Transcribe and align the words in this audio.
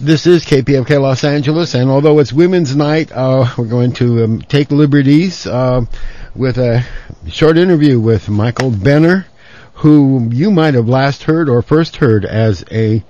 This 0.00 0.28
is 0.28 0.44
KPFK 0.44 1.00
Los 1.00 1.24
Angeles, 1.24 1.74
and 1.74 1.90
although 1.90 2.20
it's 2.20 2.32
Women's 2.32 2.76
Night, 2.76 3.10
uh, 3.10 3.52
we're 3.58 3.64
going 3.64 3.90
to 3.94 4.22
um, 4.22 4.40
take 4.42 4.70
liberties 4.70 5.44
uh, 5.44 5.86
with 6.36 6.56
a 6.56 6.86
short 7.26 7.58
interview 7.58 7.98
with 7.98 8.28
Michael 8.28 8.70
Benner, 8.70 9.26
who 9.72 10.28
you 10.30 10.52
might 10.52 10.74
have 10.74 10.88
last 10.88 11.24
heard 11.24 11.48
or 11.48 11.62
first 11.62 11.96
heard 11.96 12.24
as 12.24 12.64
a 12.70 13.02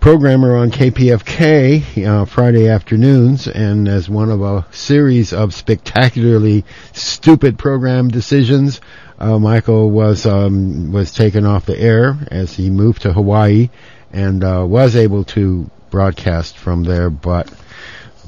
programmer 0.00 0.56
on 0.56 0.72
KPFK 0.72 2.04
uh, 2.04 2.24
Friday 2.24 2.66
afternoons, 2.66 3.46
and 3.46 3.86
as 3.86 4.08
one 4.10 4.28
of 4.28 4.42
a 4.42 4.66
series 4.72 5.32
of 5.32 5.54
spectacularly 5.54 6.64
stupid 6.92 7.56
program 7.56 8.08
decisions. 8.08 8.80
Uh, 9.20 9.38
Michael 9.38 9.92
was 9.92 10.26
um, 10.26 10.90
was 10.90 11.14
taken 11.14 11.46
off 11.46 11.66
the 11.66 11.78
air 11.78 12.18
as 12.32 12.54
he 12.54 12.68
moved 12.68 13.02
to 13.02 13.12
Hawaii, 13.12 13.70
and 14.12 14.42
uh, 14.42 14.64
was 14.66 14.96
able 14.96 15.22
to 15.22 15.70
broadcast 15.90 16.56
from 16.56 16.84
there, 16.84 17.10
but 17.10 17.52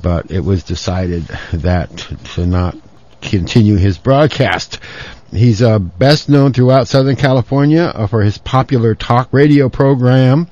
but 0.01 0.31
it 0.31 0.41
was 0.41 0.63
decided 0.63 1.25
that 1.53 1.97
to 2.35 2.47
not 2.47 2.77
continue 3.21 3.77
his 3.77 3.99
broadcast. 3.99 4.79
He's 5.31 5.61
uh, 5.61 5.79
best 5.79 6.29
known 6.29 6.53
throughout 6.53 6.89
Southern 6.89 7.17
California 7.17 7.83
uh, 7.83 8.07
for 8.07 8.23
his 8.23 8.39
popular 8.39 8.95
talk 8.95 9.29
radio 9.33 9.69
program. 9.69 10.49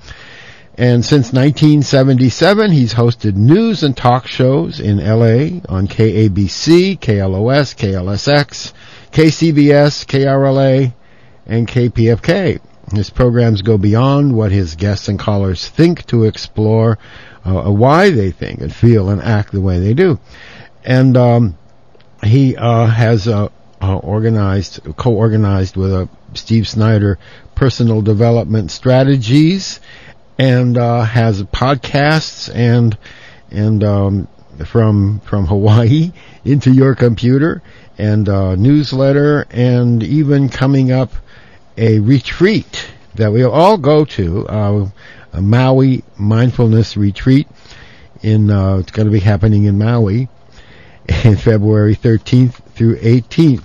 And 0.79 1.03
since 1.03 1.33
1977, 1.33 2.71
he's 2.71 2.93
hosted 2.93 3.35
news 3.35 3.83
and 3.83 3.97
talk 3.97 4.27
shows 4.27 4.79
in 4.79 4.99
LA 4.99 5.61
on 5.75 5.89
KABC, 5.89 7.01
KLOS, 7.01 7.75
KLSX, 7.75 8.73
KCBS, 9.11 10.05
KRLA, 10.05 10.93
and 11.47 11.67
KPFK. 11.67 12.61
His 12.93 13.11
programs 13.11 13.63
go 13.63 13.79
beyond 13.79 14.37
what 14.37 14.53
his 14.53 14.77
guests 14.77 15.09
and 15.09 15.19
callers 15.19 15.69
think 15.69 16.07
to 16.07 16.25
explore 16.25 16.99
uh, 17.45 17.71
why 17.71 18.11
they 18.11 18.31
think 18.31 18.61
and 18.61 18.75
feel 18.75 19.09
and 19.09 19.21
act 19.21 19.53
the 19.53 19.61
way 19.61 19.81
they 19.81 19.93
do. 19.93 20.21
And 20.85 21.17
um, 21.17 21.59
he 22.23 22.57
uh, 22.57 22.87
has 22.87 23.27
uh, 23.27 23.49
uh 23.83 23.97
organized, 23.97 24.81
co-organized 24.97 25.77
with 25.77 25.93
uh, 25.93 26.07
Steve 26.35 26.69
Snyder, 26.69 27.19
personal 27.57 28.03
development 28.03 28.71
strategies, 28.71 29.81
and 30.39 30.79
uh, 30.79 31.03
has 31.03 31.43
podcasts 31.43 32.55
and 32.55 32.97
and 33.51 33.83
um, 33.83 34.29
from 34.65 35.19
from 35.21 35.47
Hawaii 35.47 36.13
into 36.45 36.73
your 36.73 36.95
computer 36.95 37.63
and 37.99 38.29
newsletter 38.61 39.47
and 39.51 40.03
even 40.05 40.49
coming 40.51 40.93
up 40.93 41.11
a 41.77 41.99
retreat 42.01 42.87
that 43.15 43.33
we'll 43.33 43.51
all 43.51 43.79
go 43.79 44.05
to, 44.05 44.47
uh, 44.49 44.89
a 45.33 45.43
Maui 45.43 46.05
mindfulness 46.19 46.97
retreat. 46.97 47.49
In 48.23 48.51
uh, 48.51 48.79
it's 48.79 48.93
going 48.93 49.07
to 49.07 49.13
be 49.13 49.21
happening 49.21 49.65
in 49.65 49.79
Maui 49.79 50.29
in 51.25 51.37
February 51.37 51.95
13th 51.95 52.55
through 52.75 52.97
18th. 52.97 53.65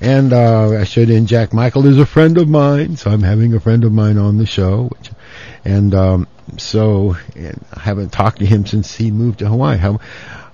And 0.00 0.32
uh, 0.32 0.80
I 0.80 0.84
should 0.84 1.10
in 1.10 1.26
Jack 1.26 1.52
Michael 1.52 1.86
is 1.86 1.98
a 1.98 2.06
friend 2.06 2.36
of 2.36 2.48
mine, 2.48 2.96
so 2.96 3.10
I'm 3.10 3.22
having 3.22 3.54
a 3.54 3.60
friend 3.60 3.84
of 3.84 3.92
mine 3.92 4.18
on 4.18 4.36
the 4.36 4.46
show. 4.46 4.88
Which, 4.88 5.10
and 5.64 5.94
um, 5.94 6.26
so 6.58 7.16
and 7.36 7.64
I 7.72 7.80
haven't 7.80 8.10
talked 8.10 8.40
to 8.40 8.46
him 8.46 8.66
since 8.66 8.96
he 8.96 9.12
moved 9.12 9.38
to 9.38 9.48
Hawaii. 9.48 9.78
How, 9.78 10.00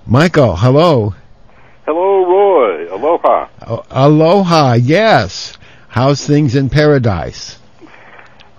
Michael, 0.05 0.55
hello. 0.55 1.15
Hello, 1.85 2.25
Roy. 2.25 2.93
Aloha. 2.93 3.47
Uh, 3.59 3.81
aloha. 3.89 4.73
Yes. 4.73 5.57
How's 5.99 6.25
things 6.25 6.55
in 6.55 6.69
paradise? 6.69 7.59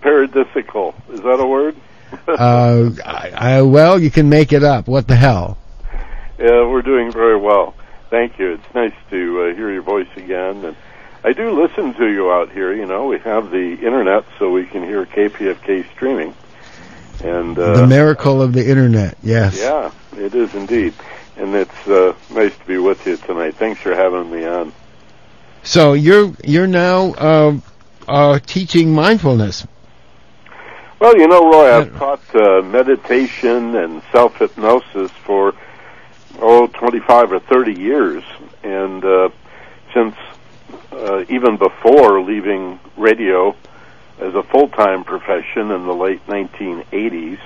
Paradisical. 0.03 0.93
Is 1.11 1.23
that 1.23 1.41
a 1.41 1.47
word? 1.47 1.75
uh, 2.29 2.91
I, 3.03 3.33
I, 3.35 3.63
well, 3.63 3.99
you 3.99 4.11
can 4.11 4.29
make 4.29 4.53
it 4.53 4.63
up. 4.63 4.89
What 4.89 5.09
the 5.09 5.17
hell? 5.17 5.57
Yeah, 6.39 6.67
we're 6.67 6.83
doing 6.83 7.11
very 7.11 7.39
well. 7.39 7.75
Thank 8.11 8.39
you. 8.39 8.53
It's 8.53 8.75
nice 8.75 8.93
to 9.09 9.45
uh, 9.45 9.55
hear 9.55 9.73
your 9.73 9.81
voice 9.81 10.11
again. 10.17 10.67
And 10.67 10.77
I 11.25 11.33
do 11.33 11.59
listen 11.59 11.95
to 11.95 12.09
you 12.13 12.31
out 12.31 12.53
here. 12.53 12.75
You 12.75 12.85
know, 12.85 13.07
we 13.07 13.19
have 13.21 13.51
the 13.51 13.73
internet, 13.73 14.27
so 14.39 14.53
we 14.53 14.67
can 14.67 14.83
hear 14.85 15.07
KPFK 15.07 15.91
streaming. 15.93 16.35
And 17.25 17.59
uh, 17.59 17.75
the 17.75 17.87
miracle 17.87 18.43
of 18.43 18.53
the 18.53 18.69
internet. 18.69 19.17
Yes. 19.23 19.59
Yeah, 19.59 19.91
it 20.19 20.35
is 20.35 20.55
indeed. 20.55 20.93
And 21.39 21.55
it's 21.55 21.89
uh, 21.89 22.13
nice 22.35 22.55
to 22.55 22.65
be 22.67 22.77
with 22.77 23.07
you 23.07 23.17
tonight. 23.17 23.55
Thanks 23.55 23.81
for 23.81 23.95
having 23.95 24.31
me 24.31 24.45
on. 24.45 24.75
So 25.63 25.93
you're 25.93 26.33
you're 26.45 26.67
now 26.67 27.13
uh, 27.15 27.57
uh, 28.09 28.39
teaching 28.41 28.95
mindfulness. 28.95 29.67
Well, 30.99 31.17
you 31.17 31.29
know, 31.29 31.51
Roy, 31.51 31.73
I've 31.73 31.97
taught 31.97 32.35
uh, 32.35 32.63
meditation 32.63 33.75
and 33.75 34.03
self 34.13 34.37
hypnosis 34.37 35.11
for 35.25 35.55
oh, 36.41 36.67
25 36.67 37.33
or 37.33 37.41
30 37.41 37.73
years, 37.73 38.23
and 38.63 39.05
uh, 39.05 39.29
since 39.95 40.15
uh, 40.93 41.25
even 41.29 41.57
before 41.57 42.21
leaving 42.21 42.79
radio 42.97 43.57
as 44.19 44.35
a 44.35 44.43
full 44.43 44.69
time 44.69 45.05
profession 45.05 45.71
in 45.71 45.87
the 45.87 45.95
late 45.95 46.27
1980s, 46.27 47.39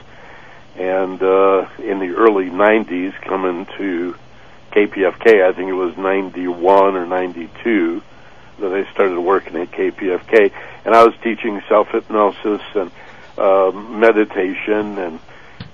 and 0.76 1.22
uh, 1.22 1.68
in 1.78 2.00
the 2.00 2.14
early 2.16 2.50
90s, 2.50 3.14
coming 3.22 3.66
to 3.78 4.16
KPFK. 4.74 5.44
I 5.44 5.52
think 5.52 5.68
it 5.68 5.74
was 5.74 5.96
91 5.96 6.96
or 6.96 7.06
92 7.06 8.02
that 8.60 8.72
I 8.72 8.90
started 8.92 9.20
working 9.20 9.56
at 9.56 9.70
KPFK, 9.70 10.52
and 10.84 10.94
I 10.94 11.04
was 11.04 11.14
teaching 11.22 11.60
self 11.68 11.88
hypnosis 11.88 12.62
and 12.74 12.90
uh, 13.36 13.70
meditation, 13.72 14.98
and 14.98 15.20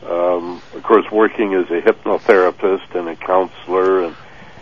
um, 0.06 0.62
of 0.74 0.82
course 0.82 1.10
working 1.10 1.54
as 1.54 1.66
a 1.70 1.80
hypnotherapist 1.80 2.94
and 2.94 3.08
a 3.08 3.16
counselor 3.16 4.04
and 4.04 4.16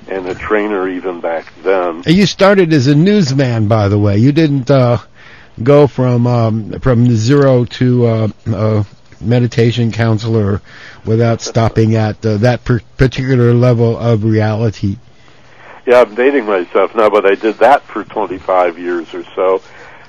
and 0.08 0.26
a 0.26 0.34
trainer 0.34 0.88
even 0.88 1.20
back 1.20 1.52
then. 1.62 2.02
And 2.06 2.16
you 2.16 2.26
started 2.26 2.72
as 2.72 2.86
a 2.86 2.94
newsman, 2.94 3.68
by 3.68 3.88
the 3.88 3.98
way. 3.98 4.16
You 4.16 4.32
didn't 4.32 4.70
uh, 4.70 4.98
go 5.62 5.86
from 5.86 6.26
um, 6.26 6.80
from 6.80 7.06
zero 7.14 7.64
to 7.64 8.06
uh, 8.06 8.28
uh, 8.46 8.84
meditation 9.20 9.92
counselor 9.92 10.60
without 11.04 11.40
stopping 11.40 11.96
at 11.96 12.24
uh, 12.24 12.36
that 12.38 12.64
per- 12.64 12.80
particular 12.96 13.52
level 13.54 13.96
of 13.96 14.24
reality. 14.24 14.98
Yeah, 15.86 16.02
I'm 16.02 16.14
dating 16.14 16.44
myself 16.44 16.94
now, 16.94 17.08
but 17.08 17.24
I 17.24 17.34
did 17.34 17.56
that 17.58 17.82
for 17.82 18.04
25 18.04 18.78
years 18.78 19.14
or 19.14 19.24
so, 19.34 19.62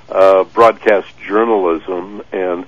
uh, 0.09 0.43
broadcast 0.43 1.17
journalism. 1.19 2.21
And 2.31 2.65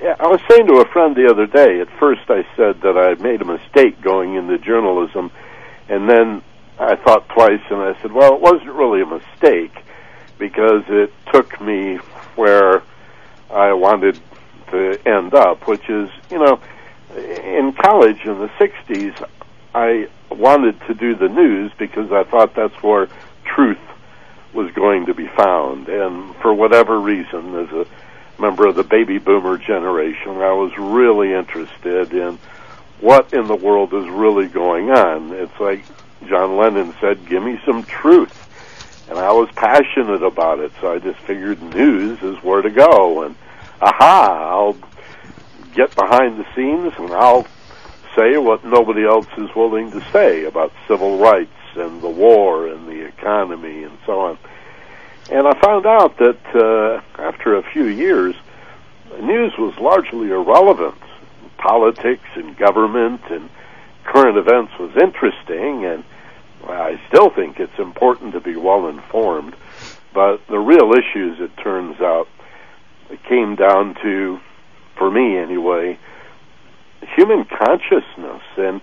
I 0.00 0.26
was 0.26 0.40
saying 0.48 0.66
to 0.68 0.74
a 0.74 0.84
friend 0.86 1.16
the 1.16 1.28
other 1.28 1.46
day, 1.46 1.80
at 1.80 1.88
first 1.98 2.22
I 2.28 2.46
said 2.56 2.82
that 2.82 2.96
I 2.96 3.20
made 3.20 3.42
a 3.42 3.44
mistake 3.44 4.00
going 4.00 4.34
into 4.34 4.58
journalism, 4.58 5.30
and 5.88 6.08
then 6.08 6.42
I 6.78 6.96
thought 6.96 7.28
twice 7.30 7.62
and 7.70 7.80
I 7.80 8.00
said, 8.02 8.12
well, 8.12 8.34
it 8.34 8.40
wasn't 8.40 8.72
really 8.72 9.00
a 9.00 9.06
mistake 9.06 9.74
because 10.38 10.84
it 10.88 11.12
took 11.32 11.60
me 11.60 11.96
where 12.36 12.82
I 13.50 13.72
wanted 13.72 14.20
to 14.70 14.98
end 15.06 15.34
up, 15.34 15.66
which 15.66 15.88
is, 15.88 16.10
you 16.30 16.38
know, 16.38 16.60
in 17.16 17.72
college 17.72 18.24
in 18.24 18.38
the 18.38 18.48
60s, 18.58 19.28
I 19.74 20.08
wanted 20.30 20.80
to 20.86 20.94
do 20.94 21.14
the 21.14 21.28
news 21.28 21.72
because 21.78 22.10
I 22.12 22.24
thought 22.24 22.54
that's 22.54 22.82
where 22.82 23.08
truth 23.44 23.78
was 24.52 24.70
going 24.72 25.06
to 25.06 25.14
be 25.14 25.26
found. 25.28 25.88
And 25.88 26.34
for 26.36 26.52
whatever 26.52 26.98
reason, 26.98 27.54
as 27.56 27.70
a 27.70 27.86
member 28.40 28.66
of 28.66 28.74
the 28.74 28.84
baby 28.84 29.18
boomer 29.18 29.58
generation, 29.58 30.38
I 30.38 30.52
was 30.52 30.76
really 30.78 31.32
interested 31.32 32.12
in 32.12 32.38
what 33.00 33.32
in 33.32 33.46
the 33.46 33.54
world 33.54 33.92
is 33.94 34.08
really 34.08 34.46
going 34.46 34.90
on. 34.90 35.32
It's 35.32 35.60
like 35.60 35.84
John 36.26 36.56
Lennon 36.56 36.94
said, 37.00 37.26
give 37.28 37.42
me 37.42 37.60
some 37.64 37.84
truth. 37.84 38.42
And 39.08 39.18
I 39.18 39.30
was 39.32 39.48
passionate 39.54 40.22
about 40.22 40.58
it, 40.58 40.72
so 40.80 40.92
I 40.92 40.98
just 40.98 41.18
figured 41.20 41.62
news 41.62 42.20
is 42.22 42.42
where 42.42 42.62
to 42.62 42.70
go. 42.70 43.22
And 43.22 43.36
aha, 43.80 44.50
I'll 44.50 44.76
get 45.74 45.94
behind 45.94 46.38
the 46.38 46.46
scenes 46.54 46.92
and 46.98 47.12
I'll 47.12 47.46
say 48.16 48.38
what 48.38 48.64
nobody 48.64 49.04
else 49.04 49.26
is 49.36 49.54
willing 49.54 49.90
to 49.90 50.00
say 50.10 50.44
about 50.44 50.72
civil 50.88 51.18
rights 51.18 51.50
and 51.74 52.00
the 52.00 52.08
war 52.08 52.66
and 52.66 52.88
the 52.88 53.04
economy 53.06 53.84
and 53.84 53.96
so 54.06 54.20
on. 54.20 54.38
And 55.30 55.46
I 55.46 55.58
found 55.60 55.86
out 55.86 56.16
that 56.18 56.38
uh, 56.54 57.20
after 57.20 57.56
a 57.56 57.62
few 57.62 57.84
years, 57.84 58.34
news 59.20 59.52
was 59.58 59.76
largely 59.78 60.30
irrelevant. 60.30 60.96
Politics 61.58 62.28
and 62.34 62.56
government 62.56 63.20
and 63.30 63.50
current 64.04 64.36
events 64.38 64.72
was 64.78 64.96
interesting, 64.96 65.84
and 65.84 66.04
I 66.66 67.00
still 67.08 67.30
think 67.30 67.58
it's 67.58 67.78
important 67.78 68.32
to 68.32 68.40
be 68.40 68.56
well 68.56 68.88
informed. 68.88 69.56
But 70.14 70.46
the 70.46 70.58
real 70.58 70.92
issues, 70.92 71.40
it 71.40 71.56
turns 71.56 72.00
out, 72.00 72.28
came 73.28 73.56
down 73.56 73.94
to, 74.02 74.38
for 74.98 75.10
me 75.10 75.38
anyway, 75.38 75.98
human 77.16 77.44
consciousness. 77.44 78.42
And 78.56 78.80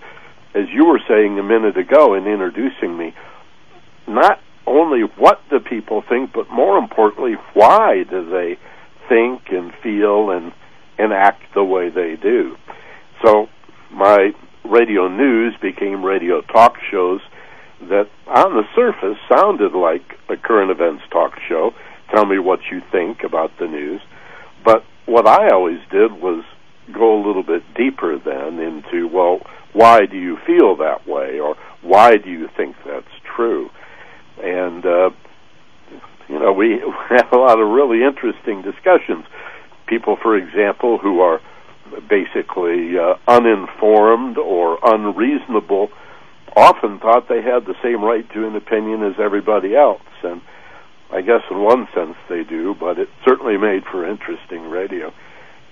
as 0.54 0.68
you 0.72 0.86
were 0.86 1.00
saying 1.08 1.38
a 1.38 1.42
minute 1.42 1.76
ago 1.76 2.14
in 2.14 2.26
introducing 2.26 2.96
me, 2.96 3.14
not 4.06 4.40
only 4.66 5.02
what 5.02 5.40
do 5.50 5.60
people 5.60 6.02
think, 6.08 6.32
but 6.32 6.50
more 6.50 6.78
importantly, 6.78 7.34
why 7.54 8.04
do 8.08 8.28
they 8.30 8.58
think 9.08 9.42
and 9.50 9.72
feel 9.82 10.30
and 10.30 10.52
and 10.96 11.12
act 11.12 11.42
the 11.54 11.64
way 11.64 11.90
they 11.90 12.16
do. 12.16 12.56
So 13.24 13.48
my 13.90 14.32
radio 14.64 15.08
news 15.08 15.54
became 15.60 16.04
radio 16.04 16.40
talk 16.40 16.76
shows 16.90 17.20
that 17.80 18.08
on 18.28 18.54
the 18.54 18.62
surface 18.74 19.18
sounded 19.28 19.72
like 19.72 20.02
a 20.28 20.36
current 20.36 20.70
events 20.70 21.02
talk 21.10 21.32
show. 21.48 21.72
Tell 22.14 22.24
me 22.24 22.38
what 22.38 22.60
you 22.70 22.80
think 22.92 23.24
about 23.24 23.50
the 23.58 23.66
news. 23.66 24.00
But 24.64 24.84
what 25.06 25.26
I 25.26 25.48
always 25.52 25.80
did 25.90 26.12
was 26.12 26.44
go 26.92 27.16
a 27.16 27.20
little 27.26 27.42
bit 27.42 27.62
deeper 27.74 28.18
then 28.18 28.58
into, 28.58 29.08
well, 29.08 29.40
why 29.72 30.06
do 30.06 30.16
you 30.16 30.38
feel 30.46 30.76
that 30.76 31.06
way? 31.06 31.38
Or 31.40 31.56
why 31.82 32.16
do 32.16 32.30
you 32.30 32.48
think 32.56 32.76
that's 32.86 33.06
true? 33.36 33.70
And, 34.42 34.84
uh, 34.84 35.10
you 36.28 36.38
know, 36.38 36.52
we 36.52 36.80
had 37.08 37.32
a 37.32 37.36
lot 37.36 37.60
of 37.60 37.68
really 37.68 38.02
interesting 38.02 38.62
discussions. 38.62 39.24
People, 39.86 40.16
for 40.20 40.36
example, 40.36 40.98
who 40.98 41.20
are 41.20 41.40
basically 42.08 42.98
uh, 42.98 43.14
uninformed 43.28 44.38
or 44.38 44.78
unreasonable 44.82 45.88
often 46.56 46.98
thought 46.98 47.28
they 47.28 47.42
had 47.42 47.66
the 47.66 47.74
same 47.82 48.02
right 48.02 48.28
to 48.32 48.46
an 48.46 48.56
opinion 48.56 49.02
as 49.02 49.14
everybody 49.18 49.74
else. 49.74 50.02
And 50.22 50.40
I 51.14 51.20
guess 51.20 51.42
in 51.50 51.62
one 51.62 51.86
sense 51.94 52.16
they 52.28 52.42
do, 52.42 52.74
but 52.78 52.98
it 52.98 53.08
certainly 53.24 53.56
made 53.56 53.84
for 53.84 54.04
interesting 54.04 54.68
radio. 54.68 55.12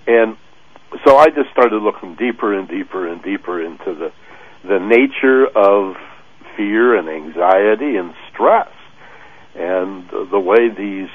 And 0.07 0.37
so 1.05 1.17
I 1.17 1.27
just 1.27 1.51
started 1.51 1.83
looking 1.83 2.15
deeper 2.15 2.57
and 2.57 2.69
deeper 2.69 3.09
and 3.09 3.23
deeper 3.23 3.61
into 3.63 3.95
the 3.95 4.13
the 4.65 4.79
nature 4.79 5.47
of 5.47 5.97
fear 6.57 6.95
and 6.97 7.09
anxiety 7.09 7.97
and 7.97 8.15
stress 8.33 8.69
and 9.57 10.09
the 10.31 10.39
way 10.39 10.69
these 10.69 11.09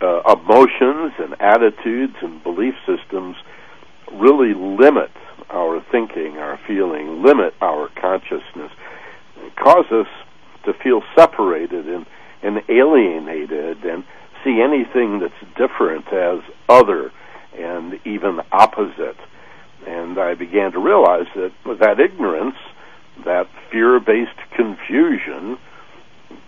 uh, 0.00 0.22
emotions 0.32 1.12
and 1.18 1.36
attitudes 1.40 2.14
and 2.22 2.42
belief 2.42 2.74
systems 2.86 3.36
really 4.12 4.54
limit 4.54 5.10
our 5.50 5.84
thinking, 5.92 6.38
our 6.38 6.58
feeling, 6.66 7.22
limit 7.22 7.54
our 7.60 7.88
consciousness, 8.00 8.72
cause 9.62 9.84
us 9.90 10.06
to 10.64 10.72
feel 10.82 11.02
separated 11.16 11.86
and, 11.86 12.06
and 12.42 12.62
alienated 12.68 13.84
and 13.84 14.04
see 14.44 14.60
anything 14.60 15.20
that's 15.20 15.52
different 15.56 16.12
as 16.12 16.40
other 16.68 17.12
and 17.56 18.00
even 18.04 18.40
opposite. 18.50 19.16
And 19.86 20.18
I 20.18 20.34
began 20.34 20.72
to 20.72 20.78
realize 20.78 21.26
that 21.34 21.52
that 21.80 22.00
ignorance, 22.00 22.56
that 23.24 23.48
fear 23.70 24.00
based 24.00 24.38
confusion, 24.56 25.58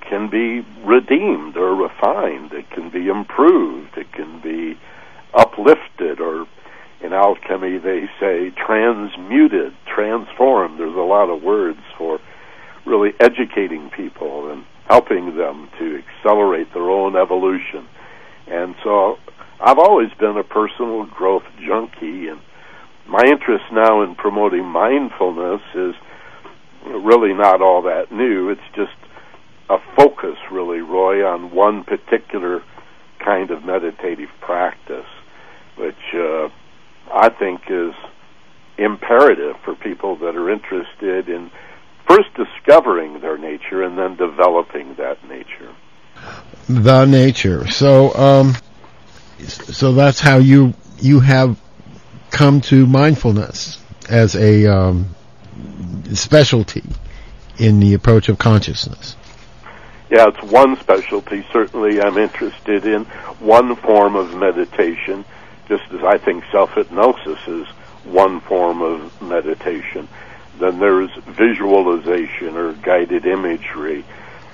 can 0.09 0.29
be 0.31 0.67
redeemed 0.85 1.57
or 1.57 1.75
refined. 1.75 2.53
It 2.53 2.71
can 2.71 2.91
be 2.91 3.09
improved. 3.09 3.97
It 3.97 4.13
can 4.13 4.41
be 4.43 4.79
uplifted 5.35 6.21
or 6.21 6.47
in 7.03 7.13
alchemy 7.13 7.79
they 7.79 8.09
say 8.19 8.51
transmuted, 8.51 9.75
transformed. 9.87 10.79
There's 10.79 10.97
a 10.97 11.01
lot 11.01 11.29
of 11.29 11.43
words 11.43 11.81
for 11.99 12.19
really 12.87 13.11
educating 13.21 13.91
people 13.91 14.51
and 14.51 14.65
helping 14.89 15.37
them 15.37 15.69
to 15.79 16.03
accelerate 16.03 16.73
their 16.75 16.91
own 16.91 17.17
evolution. 17.17 17.87
And 18.47 18.75
so 18.83 19.19
I've 19.61 19.79
always 19.79 20.11
been 20.19 20.37
a 20.37 20.45
personal 20.45 21.07
growth 21.07 21.45
junkie 21.67 22.29
and 22.29 22.41
my 23.07 23.23
interest 23.27 23.65
now 23.73 24.03
in 24.03 24.15
promoting 24.15 24.65
mindfulness 24.65 25.61
is 25.75 25.95
really 26.87 27.35
not 27.35 27.61
all 27.61 27.83
that 27.83 28.11
new. 28.11 28.49
It's 28.49 28.61
just 28.75 28.97
a 29.69 29.77
focus, 29.97 30.37
really, 30.51 30.81
Roy, 30.81 31.25
on 31.27 31.55
one 31.55 31.85
particular 31.85 32.63
kind 33.19 33.51
of 33.51 33.65
meditative 33.65 34.31
practice, 34.41 35.07
which 35.77 36.15
uh, 36.15 36.49
I 37.13 37.29
think 37.31 37.63
is 37.69 37.95
imperative 38.77 39.57
for 39.65 39.75
people 39.75 40.17
that 40.17 40.37
are 40.37 40.51
interested 40.51 41.29
in 41.29 41.51
first 42.07 42.29
discovering 42.35 43.21
their 43.21 43.39
nature 43.39 43.83
and 43.83 43.99
then 43.99 44.17
developing 44.17 44.95
that 44.97 45.27
nature. 45.29 45.75
The 46.69 47.05
nature. 47.05 47.69
So, 47.69 48.15
um, 48.15 48.57
so 49.47 49.93
that's 49.93 50.21
how 50.21 50.39
you 50.39 50.75
you 50.99 51.21
have 51.21 51.61
come 52.31 52.61
to 52.63 52.87
mindfulness 52.87 53.83
as 54.09 54.35
a 54.37 54.67
um, 54.67 55.15
specialty 56.13 56.85
in 57.59 57.81
the 57.81 57.95
approach 57.95 58.29
of 58.29 58.39
consciousness. 58.39 59.17
Yeah, 60.11 60.29
it's 60.29 60.43
one 60.43 60.77
specialty. 60.79 61.45
Certainly, 61.53 62.01
I'm 62.01 62.19
interested 62.19 62.87
in 62.87 63.05
one 63.41 63.77
form 63.77 64.17
of 64.17 64.35
meditation 64.35 65.25
just 65.69 65.85
as 65.93 66.03
I 66.05 66.19
think 66.19 66.45
self 66.53 66.75
hypnosis 66.75 67.39
is 67.47 67.67
one 68.05 68.41
form 68.41 68.83
of 68.83 69.23
meditation. 69.23 70.09
Then 70.59 70.79
there's 70.79 71.11
visualization 71.27 72.57
or 72.57 72.73
guided 72.75 73.27
imagery, 73.27 74.05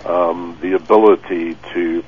um, 0.05 0.59
the 0.61 0.75
ability 0.75 1.57
to 1.73 2.05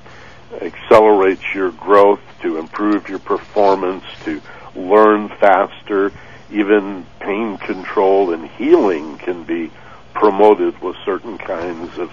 accelerate 0.60 1.40
your 1.54 1.70
growth, 1.72 2.20
to 2.42 2.58
improve 2.58 3.08
your 3.08 3.18
performance, 3.18 4.04
to 4.24 4.40
learn 4.74 5.28
faster. 5.28 6.12
Even 6.50 7.06
pain 7.20 7.56
control 7.58 8.32
and 8.32 8.46
healing 8.46 9.18
can 9.18 9.44
be 9.44 9.70
promoted 10.14 10.78
with 10.82 10.96
certain 11.04 11.38
kinds 11.38 11.98
of 11.98 12.12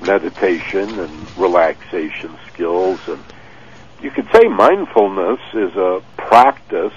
meditation 0.00 0.98
and 0.98 1.36
relaxation 1.36 2.36
skills 2.52 3.00
and 3.08 3.22
you 4.02 4.10
could 4.10 4.28
say 4.32 4.48
mindfulness 4.48 5.38
is 5.54 5.74
a 5.76 6.02
practice 6.16 6.92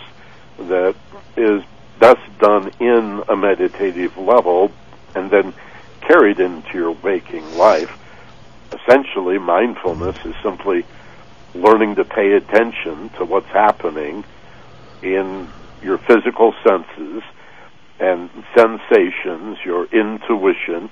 that 0.58 0.96
is 1.38 1.64
best 2.00 2.22
done 2.40 2.72
in 2.80 3.24
a 3.30 3.36
meditative 3.36 4.18
level 4.18 4.72
and 5.16 5.30
then 5.32 5.54
carried 6.02 6.40
into 6.40 6.74
your 6.74 6.92
waking 6.92 7.58
life. 7.58 7.98
Essentially, 8.74 9.38
mindfulness 9.38 10.18
is 10.26 10.36
simply 10.44 10.86
learning 11.54 11.96
to 11.96 12.04
pay 12.04 12.34
attention 12.34 13.10
to 13.18 13.26
what's 13.26 13.48
happening 13.48 14.24
in 15.02 15.48
your 15.82 15.98
physical 15.98 16.54
senses 16.68 17.24
and 18.00 18.30
sensations, 18.56 19.58
your 19.64 19.86
intuition, 19.86 20.90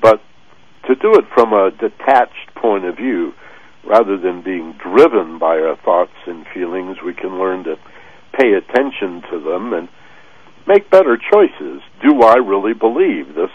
but 0.00 0.20
to 0.86 0.94
do 0.94 1.14
it 1.14 1.24
from 1.32 1.52
a 1.52 1.70
detached 1.70 2.54
point 2.54 2.84
of 2.84 2.96
view 2.96 3.32
rather 3.84 4.16
than 4.18 4.42
being 4.42 4.72
driven 4.72 5.38
by 5.38 5.58
our 5.58 5.76
thoughts 5.76 6.12
and 6.26 6.46
feelings, 6.48 6.98
we 7.02 7.14
can 7.14 7.38
learn 7.38 7.64
to 7.64 7.78
pay 8.32 8.52
attention 8.52 9.22
to 9.30 9.40
them 9.40 9.72
and 9.72 9.88
make 10.66 10.90
better 10.90 11.16
choices. 11.16 11.82
Do 12.02 12.22
I 12.22 12.36
really 12.36 12.74
believe 12.74 13.34
this 13.34 13.50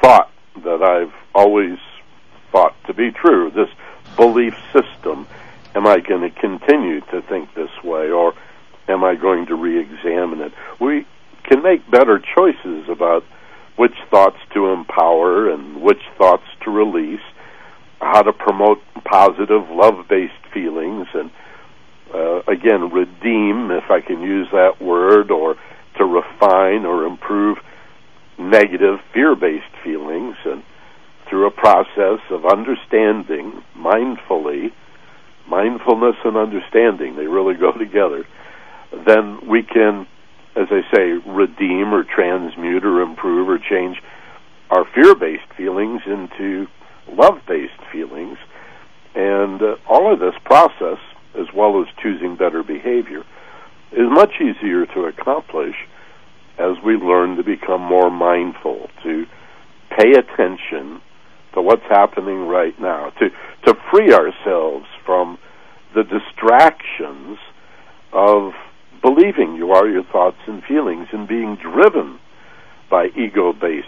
thought 0.00 0.30
that 0.62 0.82
I've 0.82 1.14
always 1.34 1.78
thought 2.52 2.74
to 2.86 2.94
be 2.94 3.10
true, 3.10 3.50
this 3.50 3.68
belief 4.16 4.54
system? 4.72 5.26
Am 5.74 5.86
I 5.86 5.98
going 5.98 6.22
to 6.22 6.30
continue 6.30 7.00
to 7.00 7.22
think 7.22 7.54
this 7.54 7.70
way 7.82 8.10
or 8.10 8.34
am 8.88 9.02
I 9.02 9.16
going 9.16 9.46
to 9.46 9.54
re 9.54 9.80
examine 9.80 10.40
it? 10.40 10.52
We 10.80 11.06
can 11.44 11.62
make 11.62 11.88
better 11.90 12.18
choices 12.18 12.88
about 12.88 13.24
which 13.76 13.94
thoughts 14.10 14.38
to 14.52 14.68
empower 14.68 15.50
and 15.50 15.82
which 15.82 16.02
thoughts 16.16 16.44
to 16.62 16.70
release 16.70 17.20
how 18.00 18.22
to 18.22 18.32
promote 18.32 18.80
positive 19.04 19.68
love-based 19.70 20.32
feelings 20.52 21.06
and 21.14 21.30
uh, 22.14 22.42
again 22.46 22.90
redeem 22.90 23.70
if 23.70 23.90
I 23.90 24.00
can 24.00 24.20
use 24.20 24.46
that 24.52 24.80
word 24.80 25.30
or 25.30 25.56
to 25.98 26.04
refine 26.04 26.84
or 26.84 27.04
improve 27.04 27.58
negative 28.38 28.98
fear-based 29.12 29.74
feelings 29.82 30.36
and 30.44 30.62
through 31.28 31.46
a 31.46 31.50
process 31.50 32.20
of 32.30 32.44
understanding 32.44 33.62
mindfully 33.76 34.72
mindfulness 35.48 36.16
and 36.24 36.36
understanding 36.36 37.16
they 37.16 37.26
really 37.26 37.54
go 37.54 37.72
together 37.78 38.26
then 39.06 39.48
we 39.48 39.62
can 39.62 40.06
as 40.56 40.68
I 40.70 40.82
say 40.94 41.02
redeem 41.26 41.92
or 41.92 42.04
transmute 42.04 42.84
or 42.84 43.02
improve 43.02 43.48
or 43.48 43.58
change 43.58 44.00
our 44.70 44.84
fear-based 44.94 45.52
feelings 45.56 46.02
into 46.06 46.66
love-based 47.08 47.80
feelings, 47.92 48.38
and 49.14 49.62
uh, 49.62 49.76
all 49.88 50.12
of 50.12 50.20
this 50.20 50.34
process, 50.44 50.98
as 51.38 51.46
well 51.54 51.80
as 51.80 51.86
choosing 52.02 52.36
better 52.36 52.62
behavior, 52.62 53.24
is 53.94 54.08
much 54.10 54.34
easier 54.40 54.86
to 54.86 55.06
accomplish 55.06 55.74
as 56.58 56.76
we 56.84 56.94
learn 56.94 57.36
to 57.36 57.42
become 57.42 57.80
more 57.80 58.10
mindful, 58.10 58.88
to 59.02 59.24
pay 59.98 60.12
attention 60.12 61.00
to 61.54 61.62
what's 61.62 61.86
happening 61.88 62.46
right 62.46 62.78
now, 62.80 63.10
to 63.18 63.28
to 63.66 63.74
free 63.90 64.12
ourselves 64.12 64.86
from 65.06 65.38
the 65.94 66.02
distractions 66.02 67.38
of 68.12 68.52
believing 69.02 69.54
you 69.56 69.70
are 69.70 69.88
your 69.88 70.04
thoughts 70.04 70.38
and 70.46 70.62
feelings 70.64 71.08
and 71.12 71.28
being 71.28 71.56
driven 71.56 72.18
by 72.90 73.06
ego-based 73.16 73.86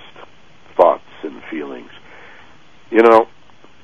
thoughts 0.76 1.02
and 1.22 1.42
feelings 1.50 1.90
you 2.90 3.02
know, 3.02 3.26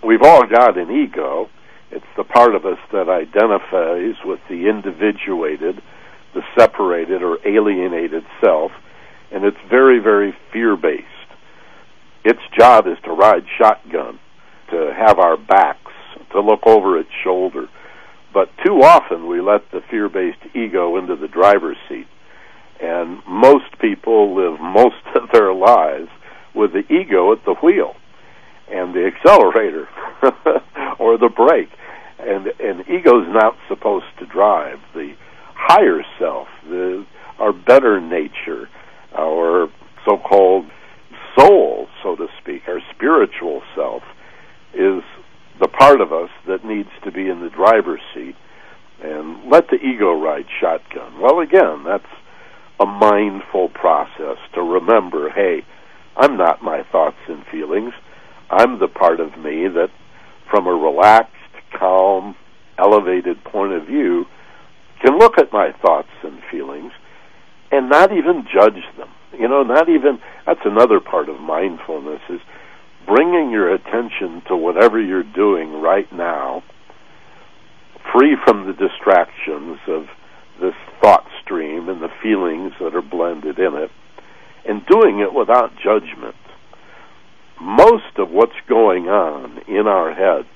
we've 0.04 0.22
all 0.22 0.46
got 0.46 0.78
an 0.78 0.90
ego. 0.90 1.48
It's 1.90 2.06
the 2.16 2.24
part 2.24 2.54
of 2.54 2.64
us 2.64 2.78
that 2.92 3.08
identifies 3.08 4.16
with 4.24 4.40
the 4.48 4.68
individuated, 4.68 5.82
the 6.34 6.42
separated 6.58 7.22
or 7.22 7.38
alienated 7.46 8.24
self. 8.40 8.72
and 9.30 9.44
it's 9.44 9.56
very, 9.70 9.98
very 9.98 10.34
fear 10.52 10.76
based. 10.76 11.06
Its 12.24 12.40
job 12.56 12.86
is 12.86 12.98
to 13.04 13.10
ride 13.10 13.44
shotgun, 13.58 14.18
to 14.70 14.92
have 14.94 15.18
our 15.18 15.36
backs, 15.36 15.92
to 16.32 16.40
look 16.40 16.66
over 16.66 16.98
its 16.98 17.10
shoulder. 17.24 17.68
But 18.32 18.50
too 18.64 18.82
often 18.82 19.26
we 19.26 19.40
let 19.40 19.70
the 19.70 19.80
fear 19.90 20.08
based 20.08 20.38
ego 20.54 20.96
into 20.96 21.16
the 21.16 21.28
driver's 21.28 21.76
seat. 21.88 22.06
And 22.80 23.22
most 23.26 23.78
people 23.80 24.34
live 24.34 24.60
most 24.60 25.04
of 25.14 25.30
their 25.32 25.52
lives 25.54 26.08
with 26.54 26.72
the 26.72 26.84
ego 26.92 27.32
at 27.32 27.44
the 27.44 27.54
wheel 27.62 27.94
and 28.70 28.94
the 28.94 29.06
accelerator 29.06 29.88
or 30.98 31.18
the 31.18 31.28
brake. 31.28 31.70
And 32.18 32.46
and 32.60 32.88
ego's 32.88 33.26
not 33.28 33.56
supposed 33.68 34.06
to 34.20 34.26
drive. 34.26 34.78
The 34.94 35.14
higher 35.62 36.02
self, 36.18 36.48
the 36.68 37.06
our 37.38 37.52
better 37.52 38.00
nature, 38.00 38.68
our 39.16 39.68
so-called 40.04 40.66
soul, 41.36 41.88
so 42.02 42.14
to 42.14 42.26
speak, 42.40 42.62
our 42.68 42.80
spiritual 42.94 43.62
self, 43.74 44.02
is 44.74 45.02
the 45.60 45.68
part 45.68 46.00
of 46.00 46.12
us 46.12 46.30
that 46.46 46.64
needs 46.64 46.90
to 47.04 47.10
be 47.10 47.28
in 47.28 47.40
the 47.40 47.50
driver's 47.50 48.00
seat 48.14 48.36
and 49.02 49.50
let 49.50 49.68
the 49.68 49.76
ego 49.76 50.12
ride 50.12 50.46
shotgun. 50.60 51.20
Well, 51.20 51.40
again, 51.40 51.84
that's 51.84 52.04
a 52.78 52.86
mindful 52.86 53.68
process 53.70 54.38
to 54.54 54.60
remember 54.60 55.30
hey, 55.30 55.62
I'm 56.16 56.36
not 56.36 56.62
my 56.62 56.82
thoughts 56.90 57.16
and 57.28 57.44
feelings. 57.50 57.92
I'm 58.50 58.78
the 58.78 58.88
part 58.88 59.20
of 59.20 59.38
me 59.38 59.66
that, 59.68 59.90
from 60.50 60.66
a 60.66 60.72
relaxed, 60.72 61.32
calm, 61.78 62.36
elevated 62.78 63.42
point 63.44 63.72
of 63.72 63.86
view, 63.86 64.26
can 65.04 65.18
look 65.18 65.38
at 65.38 65.52
my 65.52 65.72
thoughts 65.82 66.08
and 66.22 66.38
feelings 66.50 66.92
and 67.70 67.88
not 67.88 68.12
even 68.12 68.46
judge 68.52 68.82
them. 68.96 69.08
You 69.38 69.48
know, 69.48 69.62
not 69.62 69.88
even, 69.88 70.20
that's 70.46 70.60
another 70.64 71.00
part 71.00 71.28
of 71.28 71.40
mindfulness 71.40 72.20
is 72.28 72.40
bringing 73.06 73.50
your 73.50 73.72
attention 73.72 74.42
to 74.48 74.56
whatever 74.56 75.00
you're 75.00 75.22
doing 75.22 75.80
right 75.80 76.10
now, 76.12 76.62
free 78.12 78.36
from 78.44 78.66
the 78.66 78.74
distractions 78.74 79.78
of 79.88 80.04
this 80.60 80.74
thought 81.00 81.24
stream 81.42 81.88
and 81.88 82.02
the 82.02 82.12
feelings 82.22 82.72
that 82.78 82.94
are 82.94 83.02
blended 83.02 83.58
in 83.58 83.74
it, 83.74 83.90
and 84.68 84.86
doing 84.86 85.18
it 85.18 85.34
without 85.34 85.72
judgment. 85.82 86.36
Most 87.60 88.18
of 88.18 88.30
what's 88.30 88.52
going 88.68 89.08
on 89.08 89.62
in 89.66 89.86
our 89.86 90.12
heads 90.12 90.48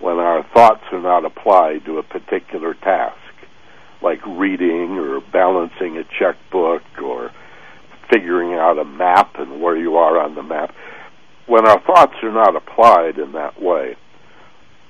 when 0.00 0.16
our 0.18 0.44
thoughts 0.54 0.82
are 0.90 1.02
not 1.02 1.24
applied 1.24 1.84
to 1.84 1.98
a 1.98 2.02
particular 2.02 2.74
task, 2.74 3.16
like 4.04 4.24
reading 4.26 4.98
or 4.98 5.20
balancing 5.32 5.96
a 5.96 6.04
checkbook 6.18 6.82
or 7.02 7.30
figuring 8.12 8.52
out 8.52 8.78
a 8.78 8.84
map 8.84 9.34
and 9.38 9.62
where 9.62 9.76
you 9.76 9.96
are 9.96 10.20
on 10.20 10.34
the 10.34 10.42
map, 10.42 10.74
when 11.46 11.66
our 11.66 11.80
thoughts 11.80 12.14
are 12.22 12.32
not 12.32 12.54
applied 12.54 13.18
in 13.18 13.32
that 13.32 13.60
way, 13.60 13.96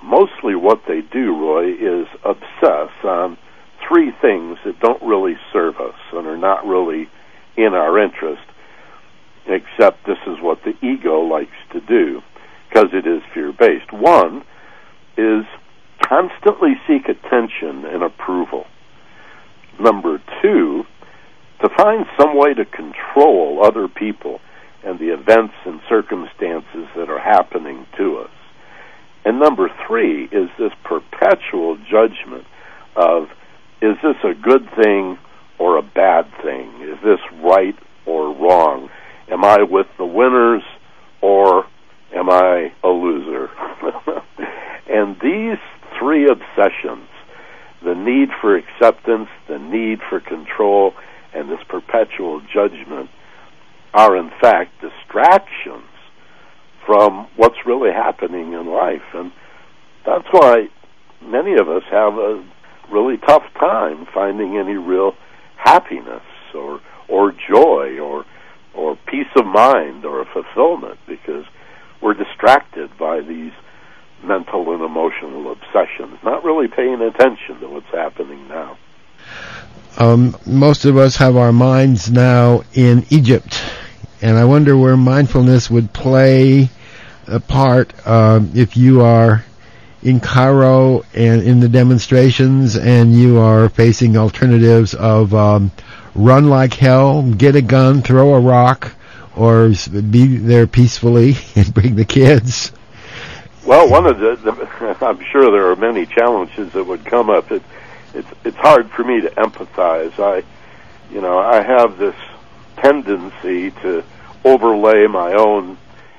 mostly 0.03 0.55
what 0.55 0.83
they 0.87 1.01
do, 1.01 1.33
Roy, 1.37 1.73
is 1.73 2.07
obsess 2.25 2.91
on 3.05 3.39
three 3.89 4.11
things 4.21 4.59
that 4.65 4.81
don't 4.81 5.03
really 5.03 5.37
serve 5.53 5.77
us 5.77 5.95
and 6.13 6.27
are 6.27 6.37
not 6.37 6.67
really 6.67 7.09
in 7.57 7.75
our 7.75 7.99
interest, 7.99 8.43
except 9.47 10.07
this 10.07 10.19
is 10.27 10.37
what 10.41 10.59
the 10.65 10.75
ego 10.85 11.21
likes 11.21 11.51
to 11.73 11.81
do 11.81 12.21
because 12.69 12.89
it 12.93 13.07
is 13.07 13.23
fear 13.33 13.53
based. 13.53 13.93
One 13.93 14.43
is 15.17 15.45
constantly 16.09 16.75
seek 16.89 17.09
attention 17.09 17.85
and 17.85 18.03
approval. 18.03 18.67
Number 19.81 20.23
two, 20.43 20.85
to 21.63 21.69
find 21.77 22.07
some 22.19 22.37
way 22.37 22.55
to 22.55 22.65
control 22.65 23.65
other 23.65 23.89
people 23.89 24.41
and 24.85 24.99
the 24.99 25.13
events 25.13 25.55
and 25.65 25.81
circumstances 25.89 26.87
that 26.97 27.09
are 27.09 27.19
happening 27.19 27.87
to 27.97 28.19
us. 28.19 28.31
And 29.25 29.41
number 29.41 29.71
three 29.87 30.25
is 30.25 30.51
this 30.59 30.73
perpetual 30.85 31.79
judgment 31.91 32.45
of 32.97 33.29
is 33.81 33.97
this 34.03 34.17
a 34.25 34.35
good 34.35 34.69
thing 34.83 35.19
or 35.59 35.79
a 35.79 35.83
bad 35.83 36.27
thing? 36.43 36.71
Is 36.83 36.99
this 37.03 37.21
right 37.43 37.75
or 38.07 38.35
wrong? 38.35 38.91
Am 39.31 39.45
I 39.45 39.63
with 39.63 39.87
the 39.99 40.05
winners 40.05 40.63
or 41.23 41.65
am 42.15 42.29
I 42.31 42.73
a 42.83 42.89
loser? 42.89 43.49
and 44.89 45.17
these 45.21 45.59
three 45.99 46.29
obsessions 46.29 47.09
the 47.85 47.95
need 47.95 48.31
for 48.41 48.57
acceptance, 48.57 49.29
the 49.49 49.59
need 49.59 49.99
for 50.09 50.21
control, 50.21 50.93
and 51.35 51.51
this 51.51 51.61
perpetual 51.69 52.41
judgment 52.53 53.11
are 53.93 54.17
in 54.17 54.31
fact 54.41 54.73
distractions 54.81 55.89
from 56.87 57.29
what's 57.37 57.57
really 57.67 57.93
happening 57.93 58.53
in 58.53 58.67
life. 58.67 59.03
And 59.15 59.33
that's 60.05 60.27
why 60.31 60.69
many 61.23 61.55
of 61.55 61.69
us 61.69 61.83
have 61.91 62.15
a 62.15 62.45
really 62.93 63.17
tough 63.19 63.45
time 63.59 64.07
finding 64.13 64.57
any 64.57 64.75
real 64.75 65.13
happiness 65.57 66.23
or 66.55 66.81
or 67.09 67.33
joy 67.33 67.99
or 67.99 68.25
or 68.75 68.99
peace 69.07 69.31
of 69.37 69.47
mind 69.47 70.05
or 70.05 70.27
fulfillment 70.33 70.99
because 71.07 71.45
we're 72.03 72.15
distracted 72.15 72.91
by 72.99 73.21
these 73.21 73.53
mental 74.25 74.73
and 74.73 74.83
emotional 74.83 75.53
obsessions, 75.53 76.19
not 76.23 76.45
really 76.45 76.69
paying 76.69 77.01
attention 77.01 77.61
to 77.61 77.69
what's 77.69 77.87
happening 77.89 78.49
now. 78.49 78.77
Um, 79.97 80.37
most 80.45 80.85
of 80.85 80.97
us 80.97 81.17
have 81.17 81.37
our 81.37 81.53
minds 81.53 82.11
now 82.11 82.63
in 82.73 83.07
Egypt, 83.11 83.63
and 84.21 84.37
I 84.37 84.45
wonder 84.45 84.77
where 84.77 84.97
mindfulness 84.97 85.71
would 85.71 85.93
play 85.93 86.69
a 87.27 87.41
part 87.41 87.93
uh, 88.05 88.41
if 88.55 88.77
you 88.77 89.03
are 89.03 89.45
in 90.03 90.21
Cairo 90.21 91.03
and 91.15 91.43
in 91.43 91.61
the 91.61 91.69
demonstrations, 91.69 92.77
and 92.77 93.15
you 93.15 93.39
are 93.39 93.69
facing 93.69 94.17
alternatives 94.17 94.95
of 94.95 95.33
um, 95.33 95.73
run 96.15 96.49
like 96.49 96.75
hell, 96.75 97.23
get 97.23 97.57
a 97.57 97.63
gun, 97.63 98.03
throw 98.03 98.35
a 98.35 98.41
rock, 98.41 98.93
or 99.37 99.73
be 100.11 100.37
there 100.37 100.67
peacefully 100.67 101.37
and 101.57 101.73
bring 101.73 101.97
the 101.97 102.05
kids. 102.05 102.73
Well, 103.67 103.89
one 103.89 104.07
of 104.07 104.19
the, 104.19 104.37
the 104.37 104.97
I'm 105.07 105.25
sure 105.33 105.51
there 105.51 105.71
are 105.71 105.77
many 105.77 106.05
challenges 106.05 106.73
that 106.75 106.85
would 106.85 107.05
come 107.07 107.31
up. 107.31 107.51
It, 107.51 107.63
it's 108.13 108.29
it's 108.45 108.57
hard 108.59 108.91
for 108.91 109.05
me 109.05 109.23
to 109.23 109.31
empathize. 109.31 110.19
I, 110.19 110.45
you 111.11 111.21
know, 111.21 111.39
I 111.39 111.63
have 111.63 111.97
this 111.99 112.15
tendency 112.77 113.71
to 113.83 114.05
overlay 114.45 115.07
my 115.07 115.33
own 115.33 115.79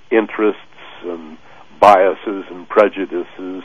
interests 0.10 0.62
and 1.04 1.38
biases 1.80 2.46
and 2.50 2.68
prejudices 2.68 3.64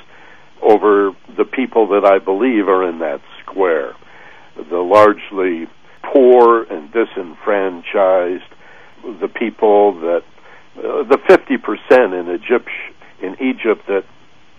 over 0.61 1.13
the 1.37 1.47
people 1.47 1.89
that 1.89 2.05
I 2.05 2.19
believe 2.19 2.69
are 2.69 2.87
in 2.87 2.99
that 2.99 3.23
square. 3.43 3.95
The 4.57 4.77
largely 4.77 5.69
poor 6.03 6.65
and 6.65 6.93
disenfranchised, 6.93 8.53
the 9.21 9.29
people 9.29 10.01
that, 10.01 10.23
uh, 10.77 11.05
the 11.05 11.19
50% 11.29 12.21
in 12.21 12.35
Egypt, 12.35 12.69
in 13.23 13.35
Egypt 13.41 13.87
that, 13.89 14.05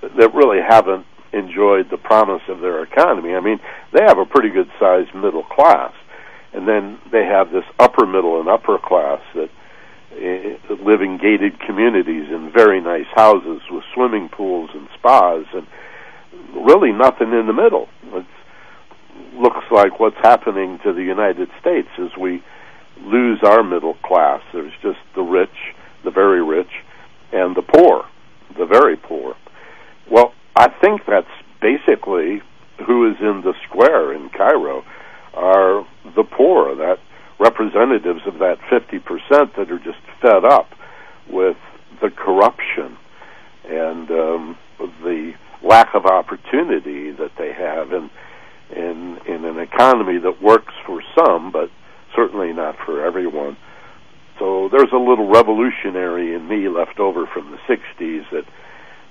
that 0.01 0.33
really 0.33 0.59
haven't 0.61 1.05
enjoyed 1.33 1.89
the 1.89 1.97
promise 1.97 2.41
of 2.49 2.59
their 2.59 2.83
economy. 2.83 3.33
I 3.33 3.39
mean, 3.39 3.59
they 3.93 4.03
have 4.03 4.17
a 4.17 4.25
pretty 4.25 4.49
good 4.49 4.69
sized 4.79 5.13
middle 5.15 5.43
class. 5.43 5.93
And 6.53 6.67
then 6.67 6.99
they 7.11 7.25
have 7.25 7.51
this 7.51 7.63
upper 7.79 8.05
middle 8.05 8.39
and 8.39 8.49
upper 8.49 8.77
class 8.77 9.21
that 9.35 9.49
uh, 10.11 10.73
live 10.83 11.01
in 11.01 11.17
gated 11.17 11.59
communities 11.61 12.27
in 12.29 12.51
very 12.53 12.81
nice 12.81 13.07
houses 13.15 13.61
with 13.71 13.83
swimming 13.93 14.27
pools 14.27 14.69
and 14.73 14.89
spas 14.99 15.45
and 15.53 15.65
really 16.53 16.91
nothing 16.91 17.31
in 17.31 17.47
the 17.47 17.53
middle. 17.53 17.87
It 18.13 18.25
looks 19.33 19.63
like 19.71 19.99
what's 19.99 20.17
happening 20.21 20.79
to 20.83 20.91
the 20.91 21.03
United 21.03 21.49
States 21.61 21.87
as 21.97 22.09
we 22.19 22.43
lose 22.99 23.39
our 23.43 23.63
middle 23.63 23.95
class. 24.03 24.41
There's 24.51 24.73
just 24.81 24.99
the 25.15 25.21
rich, 25.21 25.73
the 26.03 26.11
very 26.11 26.43
rich, 26.43 26.71
and 27.31 27.55
the 27.55 27.61
poor, 27.61 28.05
the 28.57 28.65
very 28.65 28.97
poor. 28.97 29.35
Well, 30.09 30.33
I 30.55 30.69
think 30.81 31.01
that's 31.07 31.27
basically 31.61 32.41
who 32.85 33.09
is 33.09 33.17
in 33.19 33.41
the 33.43 33.53
square 33.67 34.13
in 34.13 34.29
Cairo 34.29 34.83
are 35.33 35.85
the 36.15 36.23
poor, 36.23 36.75
that 36.75 36.97
representatives 37.39 38.21
of 38.27 38.39
that 38.39 38.57
50% 38.71 39.55
that 39.55 39.71
are 39.71 39.79
just 39.79 39.99
fed 40.21 40.45
up 40.45 40.69
with 41.29 41.57
the 42.01 42.09
corruption 42.09 42.97
and 43.65 44.11
um, 44.11 44.57
the 45.03 45.33
lack 45.63 45.93
of 45.93 46.05
opportunity 46.05 47.11
that 47.11 47.31
they 47.37 47.53
have 47.53 47.91
in 47.91 48.09
in 48.75 49.19
in 49.27 49.43
an 49.43 49.59
economy 49.59 50.17
that 50.17 50.41
works 50.41 50.73
for 50.85 51.01
some, 51.15 51.51
but 51.51 51.69
certainly 52.15 52.53
not 52.53 52.75
for 52.85 53.05
everyone. 53.05 53.57
So 54.41 54.69
there's 54.71 54.91
a 54.91 54.97
little 54.97 55.29
revolutionary 55.29 56.33
in 56.33 56.47
me 56.47 56.67
left 56.67 56.99
over 56.99 57.27
from 57.27 57.51
the 57.51 57.57
'60s 57.69 58.23
that 58.31 58.45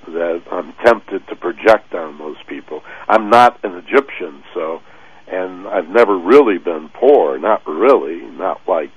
that 0.08 0.42
I'm 0.50 0.72
tempted 0.84 1.28
to 1.28 1.36
project 1.36 1.94
on 1.94 2.18
those 2.18 2.42
people. 2.48 2.82
I'm 3.08 3.30
not 3.30 3.62
an 3.62 3.76
Egyptian, 3.76 4.42
so 4.52 4.80
and 5.28 5.68
I've 5.68 5.88
never 5.88 6.18
really 6.18 6.58
been 6.58 6.90
poor, 6.92 7.38
not 7.38 7.64
really, 7.64 8.22
not 8.22 8.60
like 8.66 8.90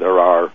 there 0.00 0.18
are 0.18 0.52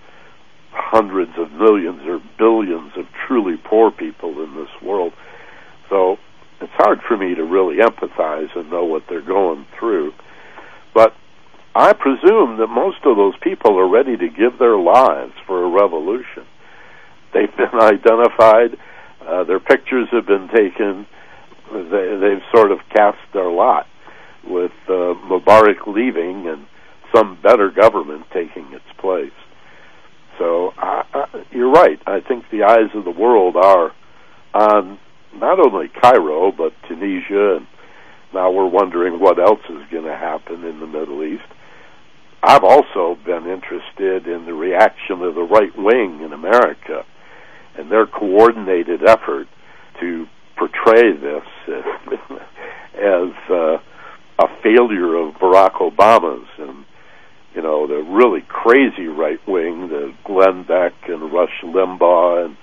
hundreds 0.72 1.32
of 1.38 1.54
millions 1.54 2.02
or 2.06 2.20
billions 2.38 2.92
of 2.98 3.06
truly 3.26 3.56
poor 3.56 3.92
people 3.92 4.44
in 4.44 4.56
this 4.56 4.82
world. 4.82 5.14
So 5.90 6.18
it's 6.60 6.74
hard 6.74 7.00
for 7.08 7.16
me 7.16 7.34
to 7.36 7.44
really 7.46 7.78
empathize 7.78 8.54
and 8.58 8.70
know 8.70 8.84
what 8.84 9.04
they're 9.08 9.22
going 9.22 9.68
through. 9.80 10.13
I 11.94 11.96
presume 11.96 12.58
that 12.58 12.68
most 12.68 13.06
of 13.06 13.18
those 13.18 13.36
people 13.44 13.78
are 13.78 13.88
ready 13.88 14.18
to 14.18 14.28
give 14.28 14.58
their 14.58 14.78
lives 14.78 15.34
for 15.46 15.64
a 15.64 15.70
revolution. 15.70 16.44
They've 17.34 17.56
been 17.56 17.80
identified, 17.80 18.78
uh, 19.22 19.44
their 19.44 19.60
pictures 19.60 20.08
have 20.12 20.26
been 20.26 20.48
taken, 20.48 21.06
they, 21.72 22.18
they've 22.20 22.44
sort 22.56 22.72
of 22.72 22.80
cast 22.90 23.20
their 23.34 23.50
lot 23.50 23.86
with 24.44 24.72
uh, 24.88 25.14
Mubarak 25.30 25.86
leaving 25.86 26.48
and 26.48 26.66
some 27.16 27.38
better 27.44 27.70
government 27.70 28.26
taking 28.34 28.74
its 28.74 28.90
place. 28.98 29.32
So 30.40 30.74
I, 30.76 31.04
I, 31.14 31.44
you're 31.52 31.72
right. 31.72 32.00
I 32.08 32.22
think 32.22 32.46
the 32.52 32.64
eyes 32.64 32.90
of 32.96 33.06
the 33.06 33.12
world 33.12 33.56
are 33.56 33.92
on 34.56 34.98
not 35.36 35.60
only 35.60 35.90
Cairo 35.90 36.52
but 36.52 36.74
Tunisia, 36.88 37.58
and 37.58 37.68
now 38.34 38.50
we're 38.52 38.68
wondering 38.68 39.20
what 39.20 39.38
else 39.38 39.62
is 39.70 39.84
going 39.92 40.06
to 40.06 40.18
happen 40.18 40.64
in 40.64 40.80
the 40.80 40.88
Middle 40.88 41.24
East. 41.24 41.44
I've 42.46 42.66
also 42.66 43.18
been 43.26 43.48
interested 43.48 44.28
in 44.28 44.46
the 44.46 44.54
reaction 44.54 45.22
of 45.22 45.34
the 45.34 45.44
right 45.44 45.72
wing 45.78 46.22
in 46.22 46.34
America 46.34 47.06
and 47.78 47.90
their 47.90 48.06
coordinated 48.06 49.02
effort 49.08 49.48
to 50.02 50.26
portray 50.58 51.14
this 51.14 51.48
as 52.96 53.32
uh, 53.50 53.78
a 54.40 54.48
failure 54.62 55.16
of 55.16 55.36
Barack 55.36 55.76
Obama's. 55.76 56.50
And 56.60 56.84
you 57.56 57.62
know 57.62 57.88
the 57.88 58.04
really 58.04 58.42
crazy 58.42 59.08
right 59.08 59.40
wing, 59.48 59.88
the 59.88 60.14
Glenn 60.26 60.64
Beck 60.64 60.94
and 61.08 61.32
Rush 61.32 61.64
Limbaugh 61.64 62.46
and 62.46 62.58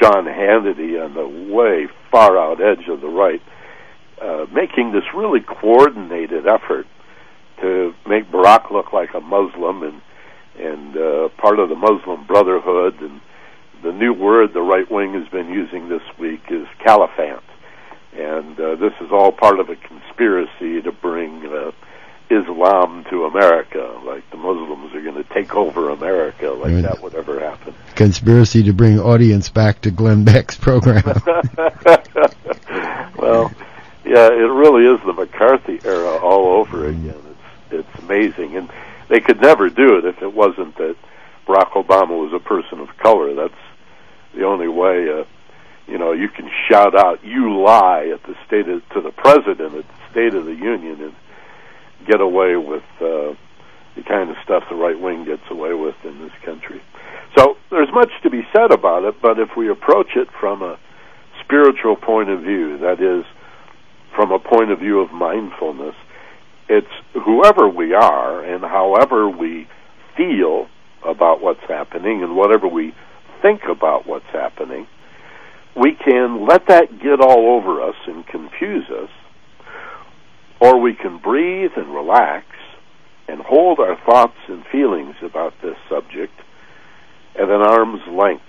Sean 0.00 0.26
Hannity 0.26 1.04
on 1.04 1.14
the 1.14 1.52
way 1.52 1.88
far 2.12 2.38
out 2.38 2.60
edge 2.60 2.88
of 2.88 3.00
the 3.00 3.08
right, 3.08 3.42
uh, 4.22 4.46
making 4.54 4.92
this 4.92 5.04
really 5.16 5.40
coordinated 5.40 6.46
effort 6.46 6.86
to 7.60 7.94
make 8.06 8.30
Barack 8.30 8.70
look 8.70 8.92
like 8.92 9.14
a 9.14 9.20
Muslim 9.20 9.82
and 9.82 10.00
and 10.58 10.96
uh, 10.96 11.28
part 11.36 11.58
of 11.58 11.68
the 11.68 11.74
Muslim 11.74 12.26
Brotherhood 12.26 13.00
and 13.00 13.20
the 13.82 13.92
new 13.92 14.12
word 14.12 14.54
the 14.54 14.62
right 14.62 14.90
wing 14.90 15.12
has 15.12 15.28
been 15.28 15.50
using 15.50 15.88
this 15.88 16.02
week 16.18 16.40
is 16.50 16.66
caliphate 16.82 17.42
and 18.18 18.58
uh, 18.58 18.76
this 18.76 18.92
is 19.00 19.10
all 19.12 19.32
part 19.32 19.60
of 19.60 19.68
a 19.68 19.76
conspiracy 19.76 20.80
to 20.82 20.92
bring 20.92 21.46
uh, 21.46 21.72
Islam 22.30 23.04
to 23.10 23.24
America. 23.24 24.00
Like 24.04 24.28
the 24.30 24.36
Muslims 24.36 24.94
are 24.94 25.02
going 25.02 25.22
to 25.22 25.34
take 25.34 25.54
over 25.54 25.90
America. 25.90 26.50
Like 26.50 26.82
that 26.82 27.02
would 27.02 27.14
ever 27.14 27.40
happen. 27.40 27.74
Conspiracy 27.94 28.62
to 28.64 28.72
bring 28.72 28.98
audience 28.98 29.48
back 29.48 29.82
to 29.82 29.90
Glenn 29.90 30.24
Beck's 30.24 30.56
program. 30.56 31.04
well, 33.18 33.52
yeah, 34.04 34.28
it 34.28 34.50
really 34.50 34.86
is 34.86 35.00
the 35.04 35.12
McCarthy 35.12 35.80
era 35.84 36.16
all 36.16 36.60
over 36.60 36.86
again. 36.86 37.25
It's 37.70 37.98
amazing, 37.98 38.56
and 38.56 38.70
they 39.08 39.20
could 39.20 39.40
never 39.40 39.68
do 39.68 39.98
it 39.98 40.04
if 40.04 40.22
it 40.22 40.32
wasn't 40.32 40.76
that 40.76 40.96
Barack 41.46 41.72
Obama 41.72 42.20
was 42.20 42.32
a 42.32 42.40
person 42.40 42.80
of 42.80 42.88
color. 42.98 43.34
That's 43.34 43.54
the 44.34 44.44
only 44.44 44.68
way. 44.68 45.08
Uh, 45.08 45.24
you 45.86 45.98
know, 45.98 46.12
you 46.12 46.28
can 46.28 46.50
shout 46.68 46.96
out 46.96 47.24
"You 47.24 47.62
lie" 47.62 48.10
at 48.12 48.22
the 48.24 48.34
state 48.46 48.68
of, 48.68 48.88
to 48.90 49.00
the 49.00 49.12
president 49.12 49.74
at 49.74 49.84
the 49.86 50.10
State 50.10 50.34
of 50.34 50.44
the 50.46 50.54
Union 50.54 51.00
and 51.00 51.14
get 52.06 52.20
away 52.20 52.56
with 52.56 52.84
uh, 53.00 53.34
the 53.94 54.02
kind 54.06 54.30
of 54.30 54.36
stuff 54.44 54.64
the 54.68 54.76
right 54.76 54.98
wing 54.98 55.24
gets 55.24 55.48
away 55.50 55.74
with 55.74 55.94
in 56.04 56.18
this 56.20 56.32
country. 56.44 56.80
So 57.36 57.56
there's 57.70 57.92
much 57.92 58.10
to 58.22 58.30
be 58.30 58.46
said 58.52 58.72
about 58.72 59.04
it, 59.04 59.20
but 59.20 59.38
if 59.38 59.56
we 59.56 59.68
approach 59.68 60.16
it 60.16 60.28
from 60.40 60.62
a 60.62 60.78
spiritual 61.44 61.96
point 61.96 62.28
of 62.28 62.40
view, 62.40 62.78
that 62.78 63.00
is, 63.00 63.24
from 64.14 64.32
a 64.32 64.38
point 64.38 64.70
of 64.70 64.78
view 64.78 65.00
of 65.00 65.12
mindfulness, 65.12 65.94
it's 66.68 66.86
whoever 67.14 67.68
we 67.68 67.94
are 67.94 68.42
and 68.42 68.62
however 68.62 69.28
we 69.28 69.68
feel 70.16 70.66
about 71.04 71.40
what's 71.40 71.60
happening 71.68 72.22
and 72.22 72.36
whatever 72.36 72.66
we 72.66 72.94
think 73.42 73.62
about 73.70 74.06
what's 74.06 74.26
happening, 74.32 74.86
we 75.76 75.92
can 75.92 76.46
let 76.46 76.66
that 76.68 77.00
get 77.02 77.20
all 77.20 77.56
over 77.56 77.82
us 77.82 77.96
and 78.06 78.26
confuse 78.26 78.88
us, 78.90 79.10
or 80.60 80.80
we 80.80 80.94
can 80.94 81.18
breathe 81.18 81.72
and 81.76 81.94
relax 81.94 82.46
and 83.28 83.40
hold 83.40 83.78
our 83.78 83.96
thoughts 84.06 84.38
and 84.48 84.64
feelings 84.72 85.16
about 85.22 85.52
this 85.62 85.76
subject 85.88 86.32
at 87.34 87.48
an 87.48 87.60
arm's 87.62 88.00
length 88.10 88.42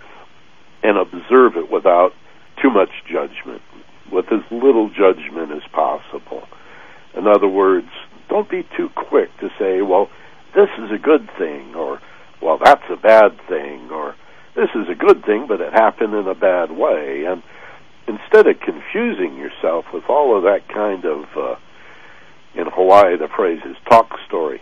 and 0.83 0.97
observe 0.97 1.57
it 1.57 1.69
without 1.71 2.13
too 2.61 2.69
much 2.69 2.89
judgment, 3.11 3.61
with 4.11 4.25
as 4.31 4.39
little 4.51 4.89
judgment 4.89 5.51
as 5.51 5.63
possible. 5.73 6.47
In 7.15 7.27
other 7.27 7.47
words, 7.47 7.89
don't 8.37 8.49
be 8.49 8.67
too 8.77 8.89
quick 8.89 9.29
to 9.39 9.49
say, 9.57 9.81
well, 9.81 10.09
this 10.53 10.69
is 10.77 10.91
a 10.91 10.99
good 10.99 11.27
thing, 11.39 11.73
or, 11.73 11.99
well, 12.39 12.59
that's 12.63 12.83
a 12.91 12.95
bad 12.95 13.31
thing, 13.49 13.89
or, 13.89 14.15
this 14.55 14.69
is 14.75 14.87
a 14.89 14.95
good 14.95 15.25
thing, 15.25 15.45
but 15.47 15.59
it 15.59 15.73
happened 15.73 16.13
in 16.13 16.27
a 16.27 16.35
bad 16.35 16.71
way. 16.71 17.25
And 17.25 17.41
instead 18.07 18.45
of 18.45 18.59
confusing 18.59 19.37
yourself 19.37 19.85
with 19.91 20.03
all 20.07 20.37
of 20.37 20.43
that 20.43 20.67
kind 20.67 21.03
of, 21.05 21.25
uh, 21.35 21.55
in 22.53 22.67
Hawaii, 22.67 23.17
the 23.17 23.27
phrase 23.27 23.61
is 23.65 23.75
talk 23.89 24.09
story. 24.27 24.61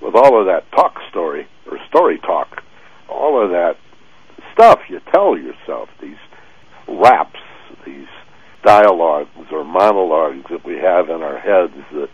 With 0.00 0.14
all 0.14 0.38
of 0.38 0.46
that 0.46 0.70
talk 0.70 0.94
story, 1.10 1.48
or 1.68 1.78
story 1.88 2.18
talk, 2.18 2.62
all 3.08 3.42
of 3.42 3.50
that 3.50 3.76
stuff 4.52 4.80
you 4.88 5.00
tell 5.12 5.36
yourself, 5.36 5.88
these 6.00 6.18
raps, 6.88 7.40
these 7.84 8.08
dialogues 8.64 9.50
or 9.50 9.64
monologues 9.64 10.44
that 10.50 10.64
we 10.64 10.76
have 10.76 11.08
in 11.08 11.22
our 11.22 11.38
heads 11.38 11.74
that 11.92 12.08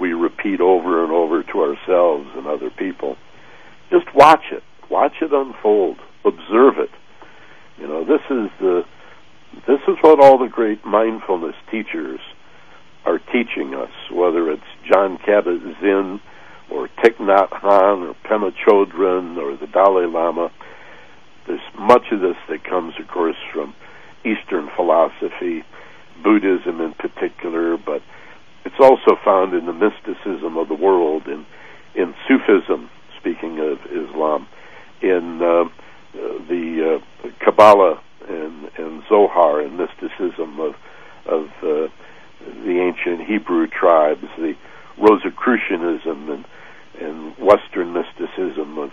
we 0.00 0.12
repeat 0.12 0.60
over 0.60 1.02
and 1.04 1.12
over 1.12 1.42
to 1.42 1.60
ourselves 1.60 2.28
and 2.34 2.46
other 2.46 2.70
people. 2.70 3.16
Just 3.90 4.06
watch 4.14 4.44
it. 4.50 4.62
Watch 4.88 5.14
it 5.20 5.32
unfold 5.32 5.98
observe 6.24 6.78
it. 6.78 6.90
You 7.78 7.88
know, 7.88 8.04
this 8.04 8.20
is 8.30 8.50
the 8.60 8.84
this 9.66 9.80
is 9.88 9.96
what 10.02 10.20
all 10.20 10.38
the 10.38 10.48
great 10.48 10.84
mindfulness 10.84 11.56
teachers 11.70 12.20
are 13.04 13.18
teaching 13.18 13.74
us, 13.74 13.90
whether 14.12 14.50
it's 14.50 14.62
Jon 14.88 15.18
Kabat-Zinn 15.18 16.20
or 16.70 16.88
Thich 17.02 17.16
Nhat 17.16 17.48
Hanh 17.48 18.08
or 18.08 18.14
Pema 18.24 18.52
Chodron 18.52 19.38
or 19.38 19.56
the 19.56 19.66
Dalai 19.66 20.06
Lama. 20.06 20.52
There's 21.48 21.60
much 21.76 22.04
of 22.12 22.20
this 22.20 22.36
that 22.48 22.62
comes, 22.62 22.94
of 23.00 23.08
course, 23.08 23.36
from 23.52 23.74
Eastern 24.24 24.68
philosophy, 24.76 25.64
Buddhism 26.22 26.80
in 26.80 26.92
particular, 26.92 27.76
but 27.76 28.02
it's 28.64 28.80
also 28.80 29.16
found 29.24 29.54
in 29.54 29.66
the 29.66 29.72
mysticism 29.72 30.56
of 30.56 30.68
the 30.68 30.74
world, 30.74 31.26
in 31.26 31.46
in 31.94 32.14
Sufism, 32.28 32.88
speaking 33.18 33.58
of 33.58 33.78
Islam, 33.90 34.46
in 35.02 35.40
uh, 35.42 35.64
the 36.48 37.00
uh, 37.24 37.28
Kabbalah 37.44 38.00
and, 38.28 38.70
and 38.76 39.02
Zohar 39.08 39.60
and 39.60 39.76
mysticism 39.76 40.60
of 40.60 40.74
of 41.26 41.46
uh, 41.62 41.88
the 42.64 42.80
ancient 42.80 43.26
Hebrew 43.26 43.66
tribes, 43.66 44.24
the 44.38 44.54
Rosicrucianism 44.98 46.30
and 46.30 46.44
and 47.00 47.36
Western 47.38 47.92
mysticism 47.92 48.78
of 48.78 48.90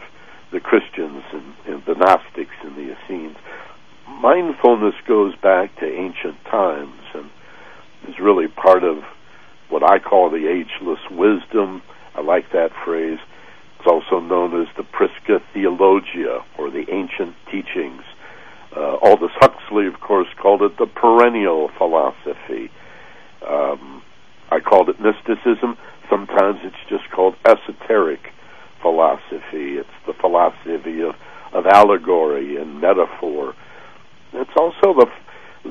the 0.52 0.60
Christians 0.60 1.24
and, 1.34 1.54
and 1.68 1.84
the 1.86 1.96
Gnostics 1.96 2.56
and 2.64 2.76
the 2.78 2.96
Essenes. 2.96 3.36
Mindfulness 4.08 4.96
goes 5.06 5.36
back 5.36 5.76
to 5.80 5.86
ancient 5.86 6.44
times 6.46 7.02
and 7.14 7.30
is 8.08 8.20
really 8.20 8.48
part 8.48 8.84
of 8.84 9.04
what 9.70 9.84
I 9.84 10.00
call 10.00 10.30
the 10.30 10.48
ageless 10.48 11.00
wisdom. 11.12 11.82
I 12.16 12.22
like 12.22 12.52
that 12.54 12.70
phrase 12.86 13.20
it's 13.80 13.88
also 13.88 14.20
known 14.20 14.60
as 14.60 14.68
the 14.76 14.84
Prisca 14.84 15.40
Theologia, 15.54 16.44
or 16.58 16.72
the 16.72 16.86
ancient 16.92 17.36
teachings. 17.52 18.02
Uh, 18.76 18.98
Aldous 19.02 19.32
Huxley, 19.36 19.88
of 19.88 20.00
course, 20.02 20.28
called 20.42 20.62
it 20.62 20.78
the 20.78 20.88
perennial 20.88 21.70
philosophy. 21.78 22.72
Um, 23.48 24.02
I 24.50 24.60
called 24.60 24.90
it 24.90 25.00
mysticism. 25.00 25.78
Sometimes 26.10 26.60
it's 26.64 26.90
just 26.90 27.10
called 27.12 27.36
esoteric 27.46 28.34
philosophy. 28.82 29.78
It's 29.78 29.90
the 30.08 30.14
philosophy 30.14 31.02
of, 31.02 31.16
of 31.54 31.66
allegory 31.68 32.58
and 32.58 32.82
metaphor. 32.82 33.54
It's 34.34 34.56
also 34.58 35.00
the 35.00 35.08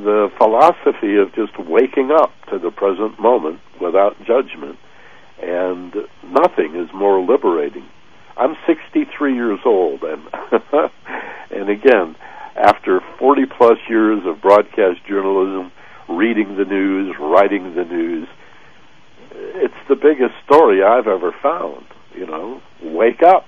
the 0.05 0.31
philosophy 0.39 1.17
of 1.17 1.35
just 1.35 1.59
waking 1.59 2.11
up 2.11 2.33
to 2.51 2.59
the 2.59 2.71
present 2.71 3.19
moment 3.21 3.61
without 3.81 4.17
judgment, 4.25 4.79
and 5.43 5.95
nothing 6.25 6.77
is 6.77 6.89
more 6.95 7.21
liberating 7.21 7.85
I'm 8.37 8.55
63 8.67 9.35
years 9.35 9.61
old, 9.65 10.03
and 10.03 10.23
and 11.51 11.71
again, 11.71 12.17
after 12.55 13.01
40 13.19 13.47
plus 13.47 13.79
years 13.89 14.23
of 14.27 14.43
broadcast 14.43 15.07
journalism, 15.09 15.73
reading 16.09 16.57
the 16.57 16.65
news, 16.65 17.17
writing 17.19 17.75
the 17.75 17.85
news, 17.85 18.29
it's 19.33 19.75
the 19.89 19.97
biggest 19.97 20.35
story 20.45 20.83
I've 20.83 21.07
ever 21.07 21.35
found. 21.43 21.87
You 22.15 22.27
know, 22.27 22.61
wake 22.83 23.23
up, 23.23 23.47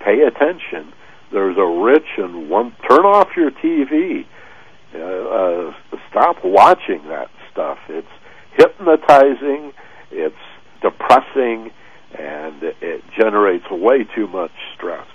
pay 0.00 0.22
attention, 0.22 0.92
there's 1.32 1.56
a 1.56 1.66
rich 1.66 2.08
and 2.16 2.50
one. 2.50 2.74
Turn 2.88 3.04
off 3.04 3.28
your 3.36 3.52
TV. 3.52 4.26
Uh, 4.94 4.98
uh, 4.98 5.72
stop 6.10 6.36
watching 6.44 7.02
that 7.08 7.28
stuff. 7.52 7.78
It's 7.88 8.06
hypnotizing. 8.56 9.72
It's 10.10 10.34
depressing, 10.80 11.70
and 12.18 12.62
it 12.62 13.02
generates 13.18 13.70
way 13.70 14.04
too 14.14 14.26
much 14.26 14.52
stress. 14.74 15.06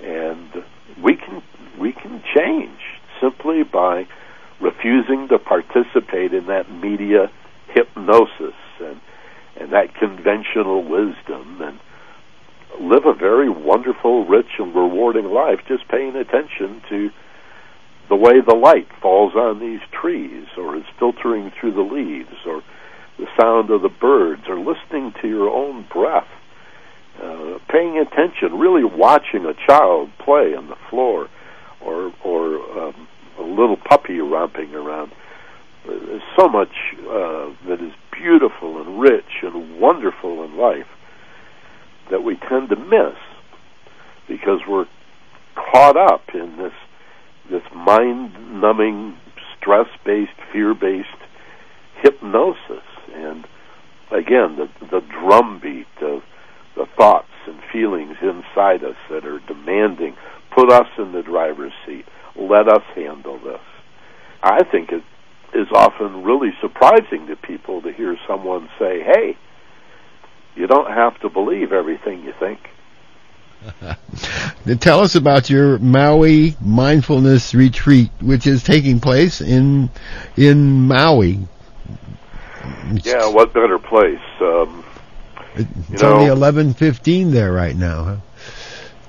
And 0.00 0.64
we 1.02 1.16
can 1.16 1.42
we 1.78 1.92
can 1.92 2.22
change 2.34 2.78
simply 3.20 3.62
by 3.64 4.06
refusing 4.60 5.28
to 5.28 5.38
participate 5.38 6.32
in 6.32 6.46
that 6.46 6.70
media 6.70 7.30
hypnosis 7.68 8.54
and 8.80 9.00
and 9.58 9.72
that 9.72 9.94
conventional 9.94 10.84
wisdom 10.84 11.60
and 11.62 11.80
live 12.80 13.06
a 13.06 13.14
very 13.14 13.48
wonderful, 13.48 14.26
rich, 14.26 14.58
and 14.58 14.74
rewarding 14.74 15.26
life 15.26 15.60
just 15.66 15.88
paying 15.88 16.14
attention 16.14 16.82
to 16.88 17.10
the 18.08 18.16
way 18.16 18.40
the 18.40 18.54
light 18.54 18.88
falls 19.00 19.34
on 19.34 19.58
these 19.58 19.80
trees 19.90 20.46
or 20.56 20.76
is 20.76 20.84
filtering 20.98 21.50
through 21.50 21.72
the 21.72 21.82
leaves 21.82 22.36
or 22.46 22.62
the 23.18 23.26
sound 23.40 23.70
of 23.70 23.82
the 23.82 23.88
birds 23.88 24.42
or 24.48 24.58
listening 24.58 25.12
to 25.20 25.28
your 25.28 25.50
own 25.50 25.86
breath. 25.92 26.28
Uh, 27.20 27.58
paying 27.68 27.98
attention, 27.98 28.58
really 28.58 28.84
watching 28.84 29.46
a 29.46 29.54
child 29.66 30.10
play 30.18 30.54
on 30.54 30.68
the 30.68 30.76
floor 30.90 31.28
or, 31.80 32.12
or 32.22 32.56
um, 32.78 33.08
a 33.38 33.42
little 33.42 33.76
puppy 33.76 34.18
romping 34.18 34.74
around. 34.74 35.12
There's 35.86 36.22
so 36.38 36.48
much 36.48 36.72
uh, 37.00 37.50
that 37.68 37.78
is 37.80 37.92
beautiful 38.12 38.80
and 38.80 39.00
rich 39.00 39.42
and 39.42 39.80
wonderful 39.80 40.44
in 40.44 40.56
life 40.56 40.88
that 42.10 42.22
we 42.22 42.36
tend 42.36 42.68
to 42.70 42.76
miss 42.76 43.16
because 44.28 44.60
we're 44.68 44.86
caught 45.54 45.96
up 45.96 46.34
in 46.34 46.56
this 46.58 46.72
this 47.50 47.62
mind 47.74 48.60
numbing 48.60 49.16
stress 49.58 49.86
based 50.04 50.38
fear 50.52 50.74
based 50.74 51.08
hypnosis. 52.02 52.84
And 53.14 53.44
again 54.10 54.56
the 54.56 54.68
the 54.80 55.00
drumbeat 55.00 55.86
of 56.02 56.22
the 56.76 56.86
thoughts 56.96 57.32
and 57.46 57.58
feelings 57.72 58.16
inside 58.20 58.84
us 58.84 58.96
that 59.10 59.24
are 59.24 59.40
demanding 59.46 60.14
put 60.54 60.70
us 60.72 60.88
in 60.98 61.12
the 61.12 61.22
driver's 61.22 61.72
seat. 61.86 62.04
Let 62.36 62.68
us 62.68 62.82
handle 62.94 63.38
this. 63.38 63.60
I 64.42 64.62
think 64.64 64.90
it 64.90 65.02
is 65.54 65.68
often 65.74 66.22
really 66.22 66.50
surprising 66.60 67.26
to 67.28 67.36
people 67.36 67.82
to 67.82 67.92
hear 67.92 68.16
someone 68.28 68.68
say 68.78 69.02
hey 69.02 69.36
you 70.54 70.66
don't 70.66 70.90
have 70.90 71.20
to 71.20 71.28
believe 71.28 71.70
everything 71.72 72.22
you 72.22 72.32
think. 72.40 72.58
Tell 74.80 75.00
us 75.00 75.14
about 75.14 75.50
your 75.50 75.78
Maui 75.78 76.56
mindfulness 76.60 77.54
retreat, 77.54 78.10
which 78.20 78.46
is 78.46 78.62
taking 78.62 79.00
place 79.00 79.40
in 79.40 79.90
in 80.36 80.86
Maui. 80.86 81.40
Yeah, 83.02 83.28
what 83.28 83.52
better 83.52 83.78
place? 83.78 84.20
Um, 84.40 84.84
it's 85.90 86.02
only 86.02 86.26
eleven 86.26 86.74
fifteen 86.74 87.30
there 87.30 87.52
right 87.52 87.76
now. 87.76 88.04
Huh? 88.04 88.16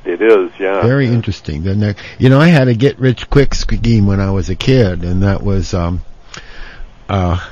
It 0.06 0.22
is, 0.22 0.52
yeah. 0.58 0.82
Very 0.84 1.08
yeah. 1.08 1.14
interesting. 1.14 1.64
Then, 1.64 1.96
you 2.18 2.30
know, 2.30 2.40
I 2.40 2.48
had 2.48 2.70
a 2.70 2.74
get 2.74 2.98
rich 2.98 3.30
quick 3.30 3.54
scheme 3.54 4.08
when 4.08 4.22
I 4.22 4.32
was 4.32 4.50
a 4.50 4.56
kid, 4.56 5.04
and 5.04 5.24
that 5.24 5.44
was 5.44 5.74
um, 5.74 6.02
uh, 7.10 7.46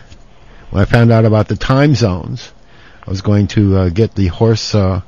when 0.69 0.81
I 0.81 0.85
found 0.85 1.11
out 1.11 1.25
about 1.25 1.49
the 1.49 1.57
time 1.57 1.95
zones 1.95 2.53
I 3.05 3.09
was 3.09 3.21
going 3.21 3.47
to 3.47 3.77
uh, 3.77 3.89
get 3.89 4.15
the 4.15 4.27
horse 4.27 4.73
uh, 4.73 5.01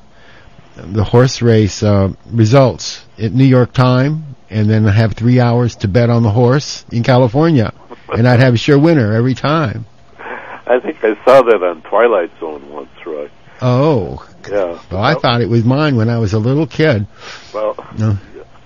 the 0.78 1.04
horse 1.04 1.42
race 1.42 1.84
uh, 1.84 2.14
results 2.32 3.06
at 3.18 3.34
New 3.34 3.46
York 3.46 3.74
time, 3.74 4.36
and 4.50 4.70
then 4.70 4.84
have 4.86 5.14
three 5.14 5.40
hours 5.40 5.76
to 5.78 5.88
bet 5.88 6.10
on 6.10 6.24
the 6.24 6.30
horse 6.30 6.86
in 6.92 7.04
California, 7.04 7.74
and 8.10 8.28
I'd 8.28 8.40
have 8.40 8.54
a 8.54 8.58
sure 8.58 8.78
winner 8.80 9.14
every 9.14 9.34
time. 9.34 9.86
I 10.20 10.80
think 10.80 11.04
I 11.04 11.16
saw 11.24 11.42
that 11.44 11.64
on 11.64 11.82
Twilight 11.84 12.32
Zone 12.40 12.70
once, 12.70 12.90
right? 13.06 13.32
Oh, 13.62 14.28
yeah. 14.50 14.80
Well, 14.92 15.02
I 15.02 15.16
thought 15.16 15.42
it 15.42 15.50
was 15.50 15.64
mine 15.64 15.96
when 15.96 16.10
I 16.10 16.20
was 16.20 16.34
a 16.34 16.40
little 16.40 16.68
kid. 16.68 17.08
Well, 17.54 17.76
no. 17.98 18.18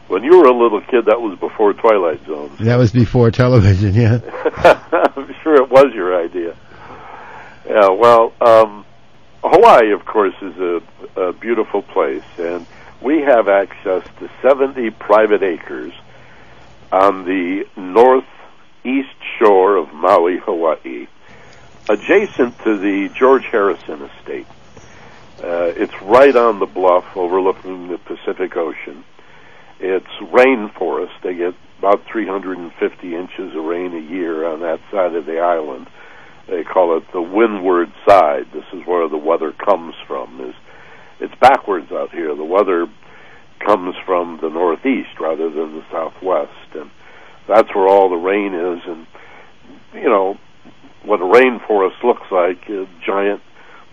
when 0.08 0.24
you 0.24 0.38
were 0.38 0.48
a 0.48 0.54
little 0.54 0.82
kid, 0.82 1.06
that 1.06 1.22
was 1.22 1.40
before 1.40 1.74
Twilight 1.74 2.26
Zone. 2.26 2.52
That 2.60 2.76
was 2.76 2.92
before 2.92 3.32
television, 3.32 3.94
yeah. 3.94 4.20
I'm 5.16 5.34
sure 5.44 5.56
it 5.56 5.70
was 5.70 5.94
your 5.94 6.20
idea. 6.22 6.58
Yeah. 7.66 7.90
Well. 7.90 8.34
um 8.42 8.86
Hawaii, 9.44 9.92
of 9.92 10.06
course, 10.06 10.36
is 10.42 10.56
a, 10.58 10.82
a 11.16 11.34
beautiful 11.34 11.82
place, 11.82 12.24
and 12.38 12.66
we 13.02 13.22
have 13.22 13.48
access 13.48 14.04
to 14.20 14.30
70 14.42 14.92
private 14.92 15.42
acres 15.42 15.94
on 16.92 17.26
the 17.26 17.66
northeast 17.76 19.16
shore 19.40 19.78
of 19.78 19.92
Maui, 19.94 20.38
Hawaii, 20.38 21.08
adjacent 21.90 22.58
to 22.60 22.78
the 22.78 23.10
George 23.10 23.46
Harrison 23.46 24.04
estate. 24.04 24.48
Uh, 25.44 25.74
it's 25.76 26.00
right 26.04 26.36
on 26.36 26.60
the 26.60 26.68
bluff 26.68 27.06
overlooking 27.18 27.88
the 27.88 27.98
Pacific 27.98 28.56
Ocean. 28.56 29.04
It's 29.80 30.06
rainforest. 30.22 31.20
They 31.24 31.34
get 31.34 31.56
about 31.80 32.06
350 32.06 33.16
inches 33.16 33.56
of 33.56 33.64
rain 33.64 33.96
a 33.96 34.00
year 34.00 34.46
on 34.46 34.60
that 34.60 34.80
side 34.92 35.16
of 35.16 35.26
the 35.26 35.40
island 35.40 35.88
they 36.48 36.64
call 36.64 36.98
it 36.98 37.04
the 37.14 37.22
windward 37.22 37.92
side. 38.08 38.48
This 38.54 38.66
is 38.74 38.86
where 38.86 39.08
the 39.08 39.18
weather 39.18 39.52
comes 39.52 39.96
from. 40.08 40.42
Is 40.42 40.56
it's 41.20 41.36
backwards 41.40 41.92
out 41.92 42.12
here. 42.12 42.36
The 42.36 42.44
weather 42.44 42.88
comes 43.66 43.96
from 44.06 44.40
the 44.42 44.50
northeast 44.50 45.20
rather 45.20 45.50
than 45.50 45.76
the 45.76 45.86
southwest, 45.92 46.76
and 46.76 46.90
that's 47.48 47.74
where 47.76 47.88
all 47.88 48.10
the 48.10 48.16
rain 48.16 48.54
is. 48.54 48.82
And 48.86 49.08
you 49.94 50.10
know 50.10 50.38
what 51.04 51.22
a 51.22 51.26
rainforest 51.26 52.04
looks 52.04 52.32
like: 52.32 52.70
uh, 52.70 52.86
giant 53.06 53.42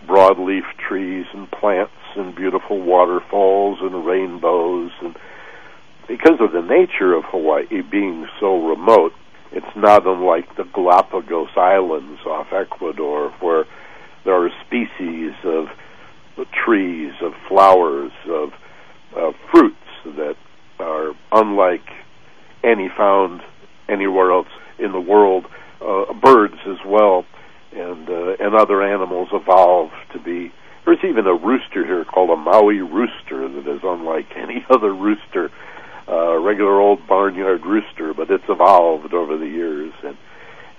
broadleaf 0.07 0.63
trees 0.77 1.25
and 1.33 1.49
plants 1.51 1.93
and 2.15 2.35
beautiful 2.35 2.81
waterfalls 2.81 3.79
and 3.81 4.05
rainbows 4.05 4.91
and 5.01 5.15
because 6.09 6.41
of 6.41 6.51
the 6.51 6.61
nature 6.61 7.13
of 7.13 7.23
Hawaii 7.25 7.81
being 7.83 8.27
so 8.39 8.67
remote, 8.67 9.13
it's 9.51 9.75
not 9.75 10.05
unlike 10.05 10.55
the 10.57 10.63
Galapagos 10.63 11.49
Islands 11.57 12.21
off 12.25 12.47
Ecuador, 12.53 13.31
where 13.39 13.65
there 14.23 14.35
are 14.35 14.49
species 14.67 15.33
of 15.43 15.67
trees, 16.65 17.11
of 17.21 17.33
flowers, 17.47 18.11
of 18.27 18.49
uh, 19.17 19.31
fruits 19.51 19.75
that 20.05 20.35
are 20.79 21.13
unlike 21.31 21.85
any 22.63 22.89
found 22.95 23.41
anywhere 23.87 24.31
else 24.31 24.47
in 24.77 24.91
the 24.91 24.99
world. 24.99 25.45
Uh, 25.81 26.13
birds 26.13 26.59
as 26.67 26.77
well, 26.85 27.25
and 27.71 28.09
uh, 28.09 28.35
and 28.39 28.53
other 28.53 28.83
animals 28.83 29.29
evolve 29.31 29.91
to 30.11 30.19
be. 30.19 30.51
There's 30.85 30.99
even 31.03 31.25
a 31.25 31.33
rooster 31.33 31.85
here 31.85 32.03
called 32.03 32.29
a 32.31 32.35
Maui 32.35 32.81
rooster 32.81 33.47
that 33.47 33.67
is 33.67 33.79
unlike 33.83 34.25
any 34.35 34.65
other 34.69 34.93
rooster 34.93 35.49
a 36.09 36.39
regular 36.39 36.79
old 36.79 36.99
barnyard 37.07 37.61
rooster, 37.65 38.13
but 38.13 38.31
it's 38.31 38.43
evolved 38.49 39.13
over 39.13 39.37
the 39.37 39.45
years 39.45 39.93
and 40.03 40.17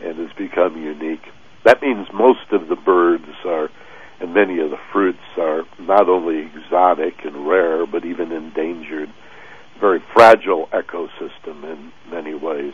and 0.03 0.19
has 0.19 0.37
become 0.37 0.83
unique. 0.83 1.23
That 1.65 1.83
means 1.83 2.07
most 2.13 2.53
of 2.53 2.69
the 2.69 2.77
birds 2.77 3.29
are, 3.45 3.69
and 4.19 4.33
many 4.33 4.59
of 4.61 4.71
the 4.71 4.81
fruits 4.93 5.19
are 5.37 5.65
not 5.79 6.09
only 6.09 6.39
exotic 6.39 7.23
and 7.25 7.47
rare, 7.47 7.87
but 7.87 8.07
even 8.07 8.33
endangered. 8.33 9.11
Very 9.79 10.01
fragile 10.15 10.69
ecosystem 10.73 11.65
in 11.65 11.93
many 12.11 12.35
ways. 12.35 12.73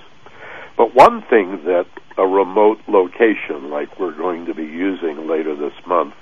But 0.76 0.94
one 0.94 1.22
thing 1.28 1.64
that 1.64 1.86
a 2.16 2.26
remote 2.26 2.78
location 2.86 3.70
like 3.70 3.98
we're 3.98 4.16
going 4.16 4.46
to 4.46 4.54
be 4.54 4.62
using 4.62 5.28
later 5.28 5.56
this 5.56 5.74
month 5.86 6.14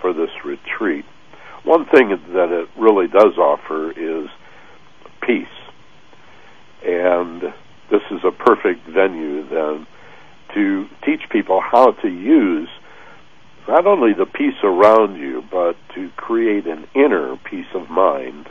for 0.00 0.12
this 0.12 0.30
retreat, 0.44 1.06
one 1.64 1.86
thing 1.86 2.10
that 2.34 2.52
it 2.52 2.68
really 2.78 3.06
does 3.06 3.38
offer 3.38 3.92
is 3.92 4.28
peace 5.22 5.63
and 6.84 7.42
this 7.90 8.02
is 8.10 8.20
a 8.24 8.30
perfect 8.30 8.86
venue 8.86 9.48
then 9.48 9.86
to 10.54 10.86
teach 11.04 11.22
people 11.30 11.60
how 11.60 11.92
to 11.92 12.08
use 12.08 12.68
not 13.66 13.86
only 13.86 14.12
the 14.12 14.26
peace 14.26 14.62
around 14.62 15.16
you, 15.16 15.42
but 15.50 15.76
to 15.94 16.10
create 16.16 16.66
an 16.66 16.86
inner 16.94 17.36
peace 17.48 17.72
of 17.74 17.88
mind. 17.88 18.46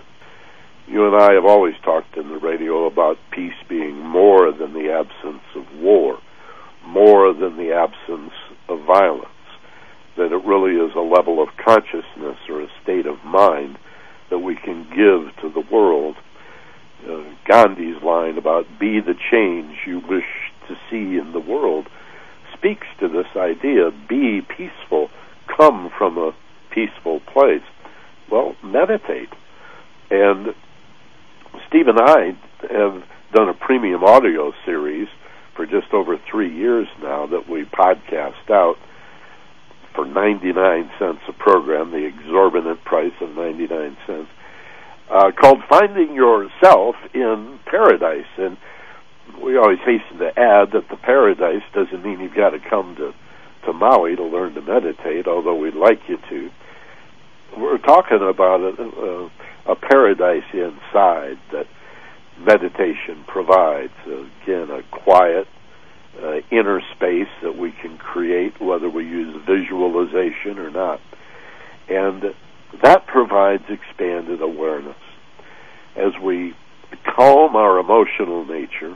You 0.88 1.06
and 1.06 1.16
I 1.16 1.34
have 1.34 1.46
always 1.46 1.76
talked 1.84 2.18
in 2.18 2.30
the 2.30 2.40
radio 2.40 2.86
about 2.86 3.18
peace 3.32 3.54
being 3.70 4.00
more 4.00 4.52
than 4.52 4.74
the 4.74 4.92
absence 4.92 5.44
of 5.56 5.80
war, 5.80 6.20
more 6.86 7.34
than 7.34 7.58
the 7.58 7.72
absence 7.74 8.34
of 8.68 8.86
violence, 8.86 9.28
that 10.18 10.34
it 10.34 10.46
really 10.46 10.76
is 10.76 10.96
a 10.96 11.00
level 11.00 11.42
of 11.42 11.50
consciousness 11.64 12.38
or 12.50 12.62
a 12.62 12.68
state 12.82 13.06
of 13.06 13.24
mind 13.24 13.78
that 14.30 14.40
we 14.40 14.56
can 14.56 14.84
give 14.90 15.36
to 15.42 15.50
the 15.54 15.64
world 15.72 16.16
uh, 17.08 17.24
Gandhi's 17.46 18.02
line 18.04 18.38
about 18.38 18.66
be 18.80 19.00
the 19.00 19.16
change 19.32 19.78
you 19.86 20.00
wish 20.00 20.26
to 20.68 20.76
see 20.90 21.18
in 21.18 21.32
the 21.34 21.40
world 21.40 21.88
speaks 22.58 22.88
to 23.00 23.08
this 23.08 23.28
idea 23.36 23.92
be 24.08 24.42
peaceful, 24.42 25.10
come 25.56 25.92
from 25.98 26.18
a 26.18 26.32
peaceful 26.72 27.20
place. 27.20 27.64
Well, 28.32 28.56
meditate. 28.64 29.30
And 30.10 30.56
Steve 31.68 31.88
and 31.88 32.00
I 32.00 32.38
have 32.72 33.04
done 33.34 33.50
a 33.50 33.54
premium 33.54 34.04
audio 34.04 34.54
series 34.66 35.08
for 35.56 35.66
just 35.66 35.94
over 35.94 36.18
three 36.32 36.54
years 36.54 36.88
now 37.02 37.28
that 37.28 37.50
we 37.50 37.66
podcast 37.66 38.50
out 38.50 38.76
for 39.94 40.06
99 40.06 40.92
cents 40.98 41.20
a 41.28 41.34
program, 41.34 41.92
the 41.92 42.06
exorbitant 42.06 42.84
price 42.84 43.14
of 43.22 43.36
99 43.36 43.98
cents, 44.08 44.30
uh, 45.10 45.32
called 45.32 45.64
Finding 45.70 46.16
Yourself 46.16 46.96
in 47.14 47.60
Paradise. 47.66 48.28
And 48.38 48.58
we 49.42 49.58
always 49.58 49.80
hasten 49.80 50.20
to 50.20 50.28
add 50.40 50.72
that 50.72 50.90
the 50.90 50.98
paradise 50.98 51.64
doesn't 51.74 52.04
mean 52.04 52.20
you've 52.20 52.36
got 52.36 52.52
to 52.52 52.60
come 52.60 52.96
to, 52.96 53.14
to 53.66 53.74
Maui 53.74 54.16
to 54.16 54.24
learn 54.24 54.54
to 54.56 54.62
meditate, 54.62 55.28
although 55.28 55.56
we'd 55.56 55.76
like 55.76 56.08
you 56.08 56.18
to. 56.30 56.52
We're 57.58 57.78
talking 57.78 58.22
about 58.22 58.62
a, 58.62 58.84
a, 58.84 59.72
a 59.74 59.76
paradise 59.76 60.46
inside 60.54 61.38
that 61.52 61.68
meditation 62.40 63.24
provides. 63.28 63.94
Again, 64.06 64.72
a 64.72 64.84
quiet, 64.92 65.48
uh, 66.22 66.40
inner 66.52 66.82
space 66.96 67.30
that 67.42 67.58
we 67.58 67.72
can 67.72 67.98
create, 67.98 68.60
whether 68.60 68.90
we 68.90 69.04
use 69.04 69.36
visualization 69.46 70.60
or 70.60 70.72
not. 70.72 71.00
And 71.90 72.34
that 72.82 73.06
provides 73.08 73.64
expanded 73.70 74.42
awareness. 74.42 74.98
As 75.96 76.14
we 76.22 76.54
calm 77.16 77.56
our 77.56 77.80
emotional 77.80 78.46
nature, 78.46 78.96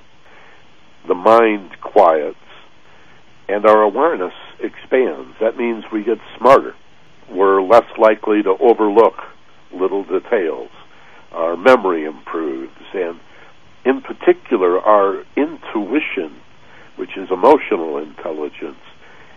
the 1.08 1.16
mind 1.16 1.72
quiets, 1.82 2.36
and 3.48 3.66
our 3.66 3.82
awareness 3.82 4.34
expands. 4.60 5.36
That 5.40 5.58
means 5.58 5.86
we 5.92 6.04
get 6.04 6.18
smarter. 6.38 6.74
We're 7.32 7.62
less 7.62 7.88
likely 7.98 8.44
to 8.44 8.56
overlook 8.60 9.16
little 9.74 10.04
details. 10.04 10.70
Our 11.32 11.56
memory 11.56 12.06
improves, 12.06 12.74
and 12.94 13.20
in 13.86 14.02
particular, 14.02 14.80
our 14.80 15.24
intuition 15.36 16.42
which 16.98 17.16
is 17.16 17.30
emotional 17.32 17.98
intelligence, 17.98 18.82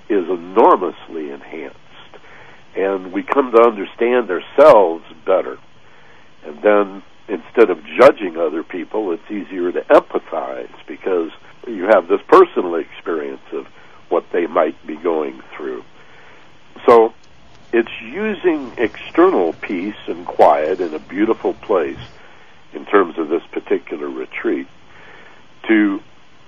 is 0.09 0.25
enormously 0.29 1.31
enhanced. 1.31 1.77
And 2.77 3.13
we 3.13 3.23
come 3.23 3.53
to 3.53 3.63
understand 3.63 4.31
ourselves 4.31 5.05
better. 5.27 5.59
And 6.45 6.63
then 6.63 7.03
instead 7.29 7.71
of 7.71 7.85
judging 7.99 8.37
other 8.37 8.63
people, 8.63 9.13
it's 9.13 9.31
easier 9.31 9.73
to 9.73 9.81
empathize 9.83 10.75
because 10.87 11.31
you 11.67 11.85
have 11.85 12.09
this 12.09 12.21
personal 12.29 12.77
experience 12.77 13.43
of 13.53 13.67
what 14.09 14.25
they 14.33 14.47
might 14.47 14.87
be 14.87 14.97
going 14.97 15.43
through. 15.57 15.85
So 16.87 17.15
it's 17.73 18.01
using 18.03 18.73
external 18.79 19.53
peace 19.53 19.95
and 20.07 20.27
quiet 20.27 20.81
in 20.81 20.95
a 20.95 20.99
beautiful 20.99 21.55
place 21.55 21.99
in 22.73 22.85
terms 22.87 23.19
of 23.19 23.29
this 23.29 23.43
particular 23.53 24.09
retreat 24.09 24.67
to 25.69 26.01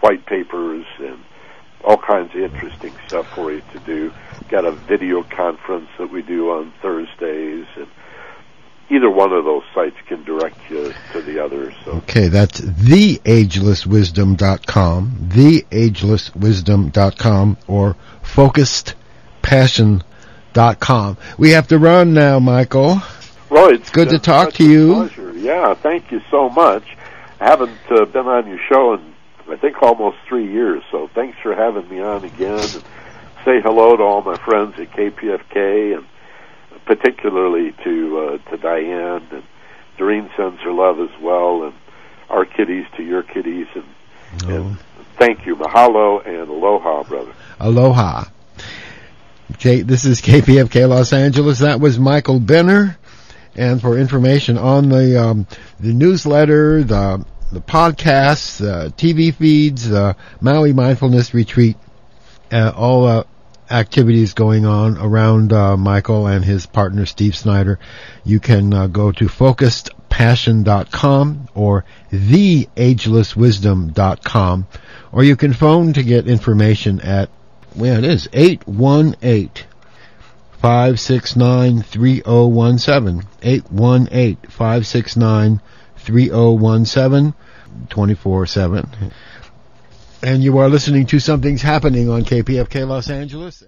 white 0.00 0.26
papers, 0.26 0.84
and 0.98 1.18
all 1.84 1.96
kinds 1.96 2.34
of 2.34 2.40
interesting 2.40 2.92
stuff 3.06 3.32
for 3.34 3.52
you 3.52 3.62
to 3.72 3.78
do. 3.80 4.12
Got 4.48 4.64
a 4.64 4.72
video 4.72 5.22
conference 5.22 5.88
that 5.98 6.10
we 6.10 6.22
do 6.22 6.50
on 6.50 6.72
Thursdays, 6.82 7.66
and 7.76 7.86
either 8.90 9.08
one 9.10 9.32
of 9.32 9.44
those 9.44 9.62
sites 9.74 9.96
can 10.06 10.24
direct 10.24 10.58
you 10.70 10.94
to 11.12 11.20
the 11.22 11.44
others. 11.44 11.74
So. 11.84 11.92
Okay, 11.92 12.28
that's 12.28 12.60
theagelesswisdom.com, 12.60 15.28
theagelesswisdom.com, 15.28 17.56
or 17.66 17.96
focused 18.22 18.94
focusedpassion.com. 19.42 20.07
We 21.38 21.50
have 21.50 21.68
to 21.68 21.78
run 21.78 22.14
now, 22.14 22.38
Michael. 22.38 23.00
Well, 23.50 23.68
it's 23.70 23.90
good 23.90 24.10
to 24.10 24.18
talk 24.18 24.52
to 24.54 24.64
you. 24.64 24.94
Pleasure. 24.94 25.32
Yeah, 25.38 25.74
thank 25.74 26.10
you 26.10 26.20
so 26.30 26.48
much. 26.48 26.84
I 27.40 27.44
haven't 27.48 27.78
uh, 27.90 28.04
been 28.06 28.26
on 28.26 28.46
your 28.48 28.58
show 28.68 28.94
in 28.94 29.14
I 29.50 29.56
think 29.56 29.82
almost 29.82 30.18
three 30.28 30.50
years. 30.50 30.82
So 30.90 31.08
thanks 31.14 31.38
for 31.42 31.54
having 31.54 31.88
me 31.88 32.00
on 32.00 32.24
again. 32.24 32.58
And 32.58 32.82
say 33.44 33.60
hello 33.62 33.96
to 33.96 34.02
all 34.02 34.22
my 34.22 34.36
friends 34.36 34.74
at 34.78 34.90
KPFK, 34.92 35.96
and 35.96 36.06
particularly 36.84 37.72
to 37.84 38.18
uh, 38.44 38.50
to 38.50 38.56
Diane 38.58 39.26
and 39.30 39.42
Doreen 39.96 40.30
sends 40.36 40.60
her 40.62 40.72
love 40.72 41.00
as 41.00 41.10
well, 41.20 41.64
and 41.64 41.74
our 42.28 42.44
kitties 42.44 42.86
to 42.96 43.02
your 43.02 43.22
kitties, 43.22 43.66
and, 43.74 43.84
No. 44.48 44.56
and 44.56 44.78
thank 45.16 45.46
you, 45.46 45.56
mahalo 45.56 46.24
and 46.26 46.48
aloha, 46.48 47.02
brother. 47.04 47.32
Aloha. 47.58 48.24
Okay, 49.52 49.80
this 49.80 50.04
is 50.04 50.20
KPFK 50.20 50.86
Los 50.86 51.14
Angeles. 51.14 51.60
That 51.60 51.80
was 51.80 51.98
Michael 51.98 52.38
Benner. 52.38 52.98
And 53.56 53.80
for 53.80 53.96
information 53.98 54.58
on 54.58 54.90
the 54.90 55.18
um, 55.20 55.46
the 55.80 55.94
newsletter, 55.94 56.84
the 56.84 57.24
the 57.50 57.60
podcasts, 57.60 58.58
the 58.58 58.92
TV 58.96 59.34
feeds, 59.34 59.88
the 59.88 60.16
Maui 60.42 60.74
Mindfulness 60.74 61.32
Retreat, 61.32 61.78
uh, 62.52 62.72
all 62.76 63.06
uh, 63.06 63.24
activities 63.70 64.34
going 64.34 64.66
on 64.66 64.98
around 64.98 65.50
uh, 65.52 65.78
Michael 65.78 66.26
and 66.26 66.44
his 66.44 66.66
partner 66.66 67.06
Steve 67.06 67.34
Snyder, 67.34 67.78
you 68.24 68.40
can 68.40 68.74
uh, 68.74 68.86
go 68.86 69.10
to 69.12 69.24
focusedpassion.com 69.26 71.48
or 71.54 71.86
theagelesswisdom.com, 72.12 74.66
or 75.10 75.24
you 75.24 75.36
can 75.36 75.54
phone 75.54 75.94
to 75.94 76.02
get 76.02 76.28
information 76.28 77.00
at 77.00 77.30
well, 77.78 77.98
it 77.98 78.04
is 78.04 78.28
818 78.32 79.50
569 80.60 81.82
3017. 81.82 83.22
818 83.42 84.36
569 84.50 85.60
3017 85.96 87.34
24 87.88 88.46
7. 88.46 88.88
And 90.20 90.42
you 90.42 90.58
are 90.58 90.68
listening 90.68 91.06
to 91.06 91.20
Something's 91.20 91.62
Happening 91.62 92.10
on 92.10 92.24
KPFK 92.24 92.88
Los 92.88 93.08
Angeles. 93.08 93.62